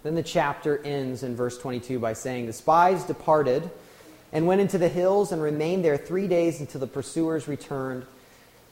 Then 0.03 0.15
the 0.15 0.23
chapter 0.23 0.79
ends 0.85 1.23
in 1.23 1.35
verse 1.35 1.59
22 1.59 1.99
by 1.99 2.13
saying, 2.13 2.47
The 2.47 2.53
spies 2.53 3.05
departed 3.05 3.71
and 4.33 4.47
went 4.47 4.61
into 4.61 4.79
the 4.79 4.89
hills 4.89 5.33
and 5.33 5.41
remained 5.41 5.85
there 5.85 5.97
three 5.97 6.29
days 6.29 6.61
until 6.61 6.81
the 6.81 6.87
pursuers 6.87 7.49
returned. 7.49 8.05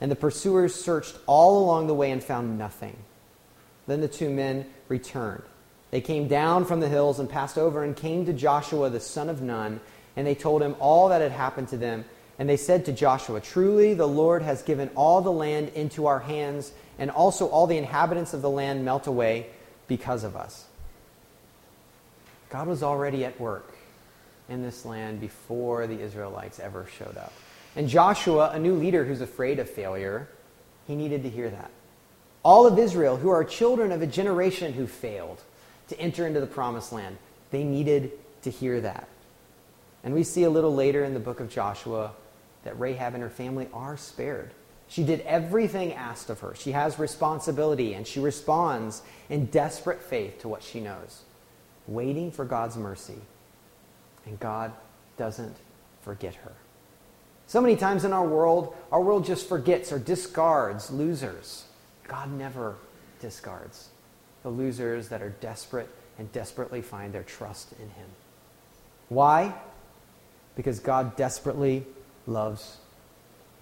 And 0.00 0.10
the 0.10 0.16
pursuers 0.16 0.74
searched 0.74 1.16
all 1.26 1.64
along 1.64 1.86
the 1.86 1.94
way 1.94 2.10
and 2.10 2.22
found 2.22 2.58
nothing. 2.58 2.96
Then 3.86 4.00
the 4.00 4.08
two 4.08 4.28
men 4.28 4.66
returned. 4.88 5.44
They 5.92 6.00
came 6.00 6.26
down 6.26 6.64
from 6.64 6.80
the 6.80 6.88
hills 6.88 7.18
and 7.20 7.30
passed 7.30 7.56
over 7.56 7.84
and 7.84 7.96
came 7.96 8.26
to 8.26 8.32
Joshua 8.32 8.90
the 8.90 9.00
son 9.00 9.28
of 9.28 9.40
Nun, 9.40 9.80
and 10.16 10.26
they 10.26 10.34
told 10.34 10.62
him 10.62 10.74
all 10.80 11.08
that 11.08 11.20
had 11.20 11.32
happened 11.32 11.68
to 11.68 11.76
them 11.76 12.04
and 12.42 12.50
they 12.50 12.56
said 12.56 12.86
to 12.86 12.92
Joshua, 12.92 13.40
Truly 13.40 13.94
the 13.94 14.08
Lord 14.08 14.42
has 14.42 14.62
given 14.62 14.90
all 14.96 15.20
the 15.20 15.30
land 15.30 15.68
into 15.76 16.08
our 16.08 16.18
hands, 16.18 16.72
and 16.98 17.08
also 17.08 17.46
all 17.46 17.68
the 17.68 17.78
inhabitants 17.78 18.34
of 18.34 18.42
the 18.42 18.50
land 18.50 18.84
melt 18.84 19.06
away 19.06 19.46
because 19.86 20.24
of 20.24 20.34
us. 20.34 20.64
God 22.50 22.66
was 22.66 22.82
already 22.82 23.24
at 23.24 23.40
work 23.40 23.72
in 24.48 24.60
this 24.60 24.84
land 24.84 25.20
before 25.20 25.86
the 25.86 26.00
Israelites 26.00 26.58
ever 26.58 26.88
showed 26.98 27.16
up. 27.16 27.32
And 27.76 27.88
Joshua, 27.88 28.50
a 28.50 28.58
new 28.58 28.74
leader 28.74 29.04
who's 29.04 29.20
afraid 29.20 29.60
of 29.60 29.70
failure, 29.70 30.26
he 30.88 30.96
needed 30.96 31.22
to 31.22 31.30
hear 31.30 31.48
that. 31.48 31.70
All 32.42 32.66
of 32.66 32.76
Israel, 32.76 33.18
who 33.18 33.28
are 33.28 33.44
children 33.44 33.92
of 33.92 34.02
a 34.02 34.06
generation 34.08 34.72
who 34.72 34.88
failed 34.88 35.40
to 35.90 36.00
enter 36.00 36.26
into 36.26 36.40
the 36.40 36.48
promised 36.48 36.92
land, 36.92 37.18
they 37.52 37.62
needed 37.62 38.10
to 38.42 38.50
hear 38.50 38.80
that. 38.80 39.06
And 40.02 40.12
we 40.12 40.24
see 40.24 40.42
a 40.42 40.50
little 40.50 40.74
later 40.74 41.04
in 41.04 41.14
the 41.14 41.20
book 41.20 41.38
of 41.38 41.48
Joshua 41.48 42.10
that 42.64 42.78
Rahab 42.78 43.14
and 43.14 43.22
her 43.22 43.30
family 43.30 43.68
are 43.72 43.96
spared. 43.96 44.50
She 44.88 45.04
did 45.04 45.20
everything 45.20 45.94
asked 45.94 46.28
of 46.28 46.40
her. 46.40 46.54
She 46.54 46.72
has 46.72 46.98
responsibility, 46.98 47.94
and 47.94 48.06
she 48.06 48.20
responds 48.20 49.02
in 49.30 49.46
desperate 49.46 50.02
faith 50.02 50.40
to 50.40 50.48
what 50.48 50.62
she 50.62 50.80
knows, 50.80 51.22
waiting 51.86 52.30
for 52.30 52.44
God's 52.44 52.76
mercy. 52.76 53.20
And 54.26 54.38
God 54.38 54.72
doesn't 55.16 55.56
forget 56.02 56.34
her. 56.34 56.52
So 57.46 57.60
many 57.60 57.76
times 57.76 58.04
in 58.04 58.12
our 58.12 58.26
world, 58.26 58.74
our 58.90 59.00
world 59.00 59.24
just 59.24 59.48
forgets 59.48 59.92
or 59.92 59.98
discards 59.98 60.90
losers. 60.90 61.64
God 62.06 62.32
never 62.32 62.76
discards 63.20 63.88
the 64.42 64.48
losers 64.50 65.08
that 65.08 65.22
are 65.22 65.30
desperate 65.40 65.88
and 66.18 66.30
desperately 66.32 66.82
find 66.82 67.12
their 67.12 67.22
trust 67.22 67.72
in 67.72 67.88
Him. 67.90 68.08
Why? 69.08 69.54
Because 70.56 70.80
God 70.80 71.16
desperately 71.16 71.86
loves 72.26 72.78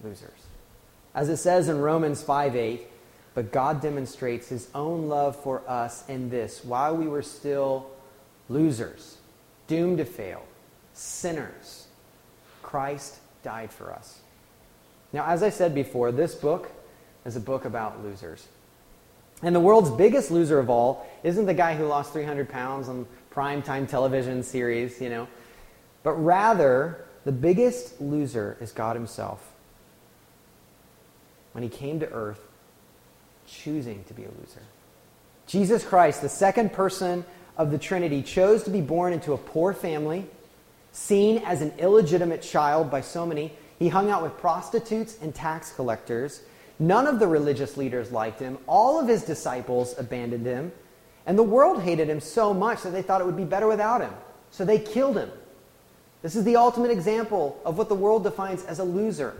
losers. 0.03 0.29
As 1.13 1.29
it 1.29 1.37
says 1.37 1.67
in 1.69 1.79
Romans 1.79 2.23
5 2.23 2.55
8, 2.55 2.87
but 3.33 3.51
God 3.51 3.81
demonstrates 3.81 4.49
His 4.49 4.69
own 4.75 5.07
love 5.07 5.35
for 5.35 5.61
us 5.67 6.07
in 6.09 6.29
this 6.29 6.63
while 6.63 6.95
we 6.95 7.07
were 7.07 7.21
still 7.21 7.89
losers, 8.49 9.17
doomed 9.67 9.97
to 9.99 10.05
fail, 10.05 10.43
sinners, 10.93 11.87
Christ 12.61 13.17
died 13.43 13.71
for 13.71 13.91
us. 13.91 14.21
Now, 15.13 15.25
as 15.25 15.43
I 15.43 15.49
said 15.49 15.73
before, 15.73 16.11
this 16.11 16.35
book 16.35 16.71
is 17.25 17.35
a 17.35 17.39
book 17.39 17.65
about 17.65 18.03
losers. 18.03 18.47
And 19.43 19.55
the 19.55 19.59
world's 19.59 19.89
biggest 19.89 20.31
loser 20.31 20.59
of 20.59 20.69
all 20.69 21.07
isn't 21.23 21.45
the 21.45 21.53
guy 21.53 21.75
who 21.75 21.85
lost 21.85 22.13
300 22.13 22.47
pounds 22.47 22.87
on 22.87 23.07
primetime 23.33 23.87
television 23.87 24.43
series, 24.43 25.01
you 25.01 25.09
know, 25.09 25.27
but 26.03 26.13
rather 26.13 27.05
the 27.25 27.31
biggest 27.31 28.01
loser 28.01 28.57
is 28.59 28.71
God 28.71 28.95
Himself. 28.95 29.51
When 31.53 31.63
He 31.63 31.69
came 31.69 31.99
to 31.99 32.09
earth, 32.11 32.41
choosing 33.47 34.03
to 34.05 34.13
be 34.13 34.23
a 34.23 34.29
loser. 34.29 34.63
Jesus 35.47 35.83
Christ, 35.83 36.21
the 36.21 36.29
second 36.29 36.71
person 36.71 37.25
of 37.57 37.71
the 37.71 37.77
Trinity, 37.77 38.21
chose 38.21 38.63
to 38.63 38.69
be 38.69 38.81
born 38.81 39.13
into 39.13 39.33
a 39.33 39.37
poor 39.37 39.73
family 39.73 40.27
Seen 40.91 41.37
as 41.45 41.61
an 41.61 41.73
illegitimate 41.77 42.41
child 42.41 42.91
by 42.91 43.01
so 43.01 43.25
many, 43.25 43.53
he 43.79 43.87
hung 43.87 44.09
out 44.09 44.21
with 44.23 44.37
prostitutes 44.37 45.17
and 45.21 45.33
tax 45.33 45.71
collectors. 45.71 46.41
None 46.79 47.07
of 47.07 47.19
the 47.19 47.27
religious 47.27 47.77
leaders 47.77 48.11
liked 48.11 48.39
him. 48.39 48.57
All 48.67 48.99
of 48.99 49.07
his 49.07 49.23
disciples 49.23 49.95
abandoned 49.97 50.45
him. 50.45 50.71
And 51.25 51.37
the 51.37 51.43
world 51.43 51.81
hated 51.81 52.09
him 52.09 52.19
so 52.19 52.53
much 52.53 52.81
that 52.83 52.91
they 52.91 53.01
thought 53.01 53.21
it 53.21 53.25
would 53.25 53.37
be 53.37 53.45
better 53.45 53.67
without 53.67 54.01
him. 54.01 54.13
So 54.49 54.65
they 54.65 54.79
killed 54.79 55.17
him. 55.17 55.31
This 56.21 56.35
is 56.35 56.43
the 56.43 56.55
ultimate 56.55 56.91
example 56.91 57.59
of 57.65 57.77
what 57.77 57.89
the 57.89 57.95
world 57.95 58.23
defines 58.23 58.63
as 58.65 58.79
a 58.79 58.83
loser. 58.83 59.35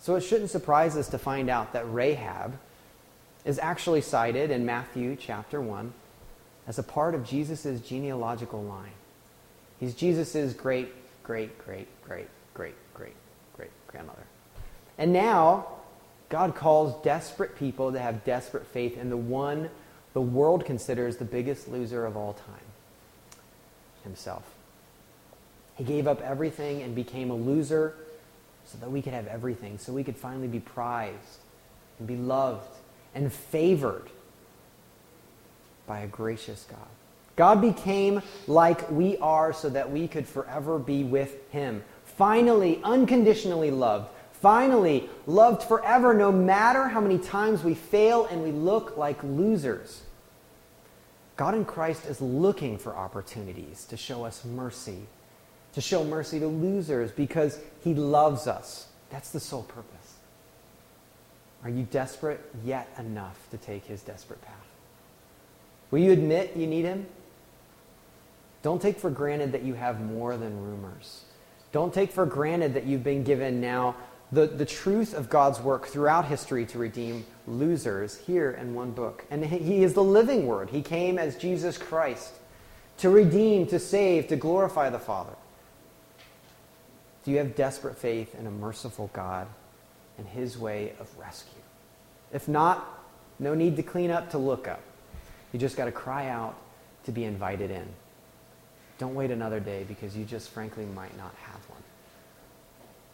So 0.00 0.16
it 0.16 0.20
shouldn't 0.20 0.50
surprise 0.50 0.96
us 0.96 1.08
to 1.10 1.18
find 1.18 1.48
out 1.48 1.72
that 1.72 1.90
Rahab 1.92 2.58
is 3.44 3.58
actually 3.58 4.00
cited 4.00 4.50
in 4.50 4.66
Matthew 4.66 5.16
chapter 5.16 5.60
1 5.60 5.92
as 6.66 6.78
a 6.78 6.82
part 6.82 7.14
of 7.14 7.24
Jesus' 7.24 7.80
genealogical 7.80 8.62
line. 8.62 8.92
He's 9.80 9.94
Jesus' 9.94 10.52
great, 10.52 10.92
great, 11.22 11.58
great, 11.64 11.88
great, 12.04 12.28
great, 12.54 12.74
great, 12.94 13.14
great 13.56 13.70
grandmother. 13.88 14.24
And 14.98 15.12
now, 15.12 15.66
God 16.28 16.54
calls 16.54 17.02
desperate 17.02 17.56
people 17.56 17.92
to 17.92 17.98
have 17.98 18.24
desperate 18.24 18.66
faith 18.66 18.96
in 18.96 19.10
the 19.10 19.16
one 19.16 19.70
the 20.12 20.20
world 20.20 20.64
considers 20.64 21.16
the 21.16 21.24
biggest 21.24 21.68
loser 21.68 22.04
of 22.04 22.16
all 22.16 22.34
time 22.34 22.66
himself. 24.04 24.44
He 25.76 25.84
gave 25.84 26.06
up 26.06 26.20
everything 26.20 26.82
and 26.82 26.94
became 26.94 27.30
a 27.30 27.34
loser 27.34 27.94
so 28.64 28.78
that 28.78 28.90
we 28.90 29.02
could 29.02 29.12
have 29.12 29.26
everything, 29.26 29.78
so 29.78 29.92
we 29.92 30.04
could 30.04 30.16
finally 30.16 30.48
be 30.48 30.60
prized 30.60 31.40
and 31.98 32.06
be 32.06 32.16
loved 32.16 32.68
and 33.14 33.32
favored 33.32 34.08
by 35.86 36.00
a 36.00 36.06
gracious 36.06 36.66
God. 36.68 36.78
God 37.36 37.60
became 37.60 38.22
like 38.46 38.90
we 38.90 39.16
are 39.18 39.52
so 39.52 39.70
that 39.70 39.90
we 39.90 40.06
could 40.06 40.26
forever 40.26 40.78
be 40.78 41.02
with 41.02 41.50
Him. 41.50 41.82
Finally, 42.04 42.80
unconditionally 42.84 43.70
loved. 43.70 44.10
Finally, 44.32 45.08
loved 45.26 45.62
forever, 45.62 46.12
no 46.12 46.32
matter 46.32 46.88
how 46.88 47.00
many 47.00 47.16
times 47.16 47.62
we 47.62 47.74
fail 47.74 48.26
and 48.26 48.42
we 48.42 48.50
look 48.50 48.96
like 48.96 49.22
losers. 49.22 50.02
God 51.36 51.54
in 51.54 51.64
Christ 51.64 52.06
is 52.06 52.20
looking 52.20 52.76
for 52.76 52.94
opportunities 52.96 53.84
to 53.86 53.96
show 53.96 54.24
us 54.24 54.44
mercy, 54.44 55.06
to 55.74 55.80
show 55.80 56.04
mercy 56.04 56.38
to 56.40 56.46
losers 56.46 57.10
because 57.10 57.58
He 57.82 57.94
loves 57.94 58.46
us. 58.46 58.88
That's 59.10 59.30
the 59.30 59.40
sole 59.40 59.62
purpose. 59.62 60.14
Are 61.64 61.70
you 61.70 61.84
desperate 61.84 62.40
yet 62.64 62.88
enough 62.98 63.38
to 63.50 63.56
take 63.56 63.84
His 63.84 64.02
desperate 64.02 64.42
path? 64.42 64.54
Will 65.90 66.00
you 66.00 66.12
admit 66.12 66.56
you 66.56 66.66
need 66.66 66.84
Him? 66.84 67.06
Don't 68.62 68.80
take 68.80 68.98
for 68.98 69.10
granted 69.10 69.52
that 69.52 69.62
you 69.62 69.74
have 69.74 70.00
more 70.00 70.36
than 70.36 70.62
rumors. 70.62 71.24
Don't 71.72 71.92
take 71.92 72.12
for 72.12 72.26
granted 72.26 72.74
that 72.74 72.84
you've 72.84 73.04
been 73.04 73.24
given 73.24 73.60
now 73.60 73.96
the, 74.30 74.46
the 74.46 74.64
truth 74.64 75.14
of 75.14 75.28
God's 75.28 75.60
work 75.60 75.86
throughout 75.86 76.24
history 76.24 76.64
to 76.66 76.78
redeem 76.78 77.26
losers 77.46 78.16
here 78.16 78.52
in 78.52 78.74
one 78.74 78.92
book. 78.92 79.24
And 79.30 79.44
He 79.44 79.82
is 79.82 79.94
the 79.94 80.02
living 80.02 80.46
Word. 80.46 80.70
He 80.70 80.82
came 80.82 81.18
as 81.18 81.36
Jesus 81.36 81.76
Christ 81.76 82.32
to 82.98 83.10
redeem, 83.10 83.66
to 83.66 83.78
save, 83.78 84.28
to 84.28 84.36
glorify 84.36 84.90
the 84.90 84.98
Father. 84.98 85.34
Do 87.24 87.30
you 87.30 87.38
have 87.38 87.54
desperate 87.54 87.96
faith 87.96 88.34
in 88.34 88.46
a 88.46 88.50
merciful 88.50 89.10
God 89.12 89.46
and 90.18 90.26
His 90.26 90.58
way 90.58 90.92
of 90.98 91.08
rescue? 91.18 91.60
If 92.32 92.48
not, 92.48 92.86
no 93.38 93.54
need 93.54 93.76
to 93.76 93.82
clean 93.82 94.10
up 94.10 94.30
to 94.30 94.38
look 94.38 94.66
up. 94.66 94.80
You 95.52 95.58
just 95.58 95.76
got 95.76 95.84
to 95.84 95.92
cry 95.92 96.28
out 96.28 96.56
to 97.04 97.12
be 97.12 97.24
invited 97.24 97.70
in. 97.70 97.86
Don't 98.98 99.14
wait 99.14 99.30
another 99.30 99.60
day 99.60 99.84
because 99.86 100.16
you 100.16 100.24
just 100.24 100.50
frankly 100.50 100.84
might 100.84 101.16
not 101.16 101.34
have 101.42 101.60
one. 101.68 101.82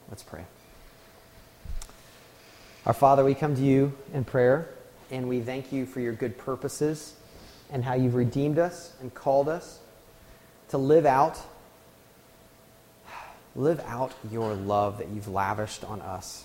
Let's 0.09 0.23
pray. 0.23 0.44
Our 2.87 2.92
Father, 2.92 3.25
we 3.25 3.35
come 3.35 3.55
to 3.57 3.62
you 3.62 3.92
in 4.14 4.25
prayer 4.25 4.68
and 5.11 5.29
we 5.29 5.40
thank 5.40 5.73
you 5.73 5.87
for 5.87 6.01
your 6.01 6.12
good 6.12 6.38
purposes 6.38 7.14
and 7.71 7.85
how 7.85 7.94
you've 7.94 8.14
redeemed 8.14 8.59
us 8.59 8.94
and 9.01 9.12
called 9.12 9.49
us 9.49 9.81
to 10.68 10.79
live 10.79 11.07
out 11.07 11.38
live 13.59 13.81
out 13.81 14.14
your 14.31 14.55
love 14.55 14.99
that 14.99 15.09
you've 15.09 15.29
lavished 15.29 15.85
on 15.85 16.01
us. 16.01 16.44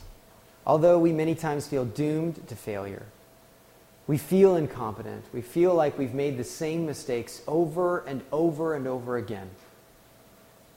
Although 0.65 0.97
we 0.97 1.11
many 1.11 1.35
times 1.35 1.67
feel 1.67 1.85
doomed 1.85 2.47
to 2.47 2.55
failure, 2.55 3.03
we 4.07 4.17
feel 4.17 4.55
incompetent. 4.55 5.23
We 5.31 5.41
feel 5.41 5.73
like 5.73 5.97
we've 5.97 6.13
made 6.13 6.37
the 6.37 6.43
same 6.43 6.85
mistakes 6.85 7.41
over 7.47 7.99
and 7.99 8.21
over 8.31 8.73
and 8.73 8.87
over 8.87 9.15
again. 9.15 9.49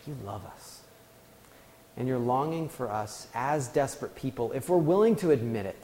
You 0.07 0.16
love 0.25 0.44
us. 0.44 0.83
And 1.96 2.07
you're 2.07 2.18
longing 2.18 2.68
for 2.68 2.90
us 2.90 3.27
as 3.35 3.68
desperate 3.68 4.14
people, 4.14 4.53
if 4.53 4.68
we're 4.68 4.77
willing 4.77 5.16
to 5.16 5.31
admit 5.31 5.66
it, 5.66 5.83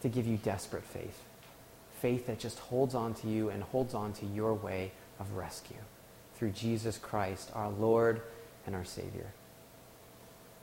to 0.00 0.08
give 0.08 0.26
you 0.26 0.38
desperate 0.38 0.84
faith. 0.84 1.22
Faith 2.00 2.26
that 2.26 2.38
just 2.38 2.58
holds 2.58 2.94
on 2.94 3.14
to 3.14 3.28
you 3.28 3.50
and 3.50 3.62
holds 3.62 3.94
on 3.94 4.12
to 4.14 4.26
your 4.26 4.54
way 4.54 4.92
of 5.20 5.32
rescue 5.32 5.76
through 6.36 6.50
Jesus 6.50 6.98
Christ, 6.98 7.50
our 7.54 7.70
Lord 7.70 8.20
and 8.66 8.74
our 8.74 8.84
Savior. 8.84 9.32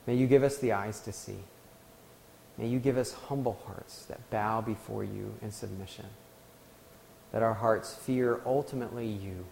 May 0.06 0.16
you 0.16 0.26
give 0.26 0.42
us 0.42 0.58
the 0.58 0.72
eyes 0.72 1.00
to 1.00 1.12
see. 1.12 1.38
May 2.58 2.66
you 2.68 2.78
give 2.78 2.96
us 2.96 3.12
humble 3.12 3.58
hearts 3.66 4.04
that 4.06 4.28
bow 4.30 4.60
before 4.60 5.04
you 5.04 5.34
in 5.40 5.50
submission. 5.50 6.06
That 7.32 7.42
our 7.42 7.54
hearts 7.54 7.94
fear 7.94 8.40
ultimately 8.44 9.06
you 9.06 9.46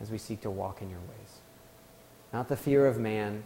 as 0.00 0.10
we 0.10 0.18
seek 0.18 0.40
to 0.42 0.50
walk 0.50 0.82
in 0.82 0.90
your 0.90 0.98
ways. 0.98 1.38
Not 2.32 2.48
the 2.48 2.56
fear 2.56 2.86
of 2.86 2.98
man, 2.98 3.44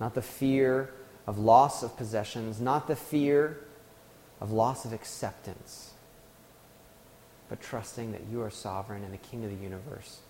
not 0.00 0.14
the 0.14 0.22
fear 0.22 0.90
of 1.26 1.38
loss 1.38 1.82
of 1.82 1.96
possessions, 1.96 2.60
not 2.60 2.88
the 2.88 2.96
fear 2.96 3.58
of 4.40 4.50
loss 4.50 4.84
of 4.84 4.92
acceptance, 4.92 5.92
but 7.48 7.60
trusting 7.60 8.12
that 8.12 8.22
you 8.30 8.40
are 8.40 8.50
sovereign 8.50 9.04
and 9.04 9.12
the 9.12 9.18
King 9.18 9.44
of 9.44 9.50
the 9.50 9.62
universe. 9.62 10.20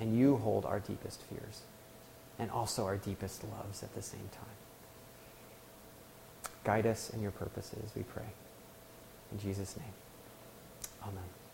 And 0.00 0.18
you 0.18 0.36
hold 0.36 0.64
our 0.64 0.80
deepest 0.80 1.22
fears 1.22 1.62
and 2.38 2.50
also 2.50 2.84
our 2.84 2.96
deepest 2.96 3.42
loves 3.44 3.82
at 3.82 3.94
the 3.94 4.02
same 4.02 4.28
time. 4.32 4.56
Guide 6.64 6.86
us 6.86 7.10
in 7.10 7.22
your 7.22 7.30
purposes, 7.30 7.90
we 7.96 8.02
pray. 8.02 8.26
In 9.32 9.38
Jesus' 9.38 9.76
name, 9.76 9.94
amen. 11.02 11.45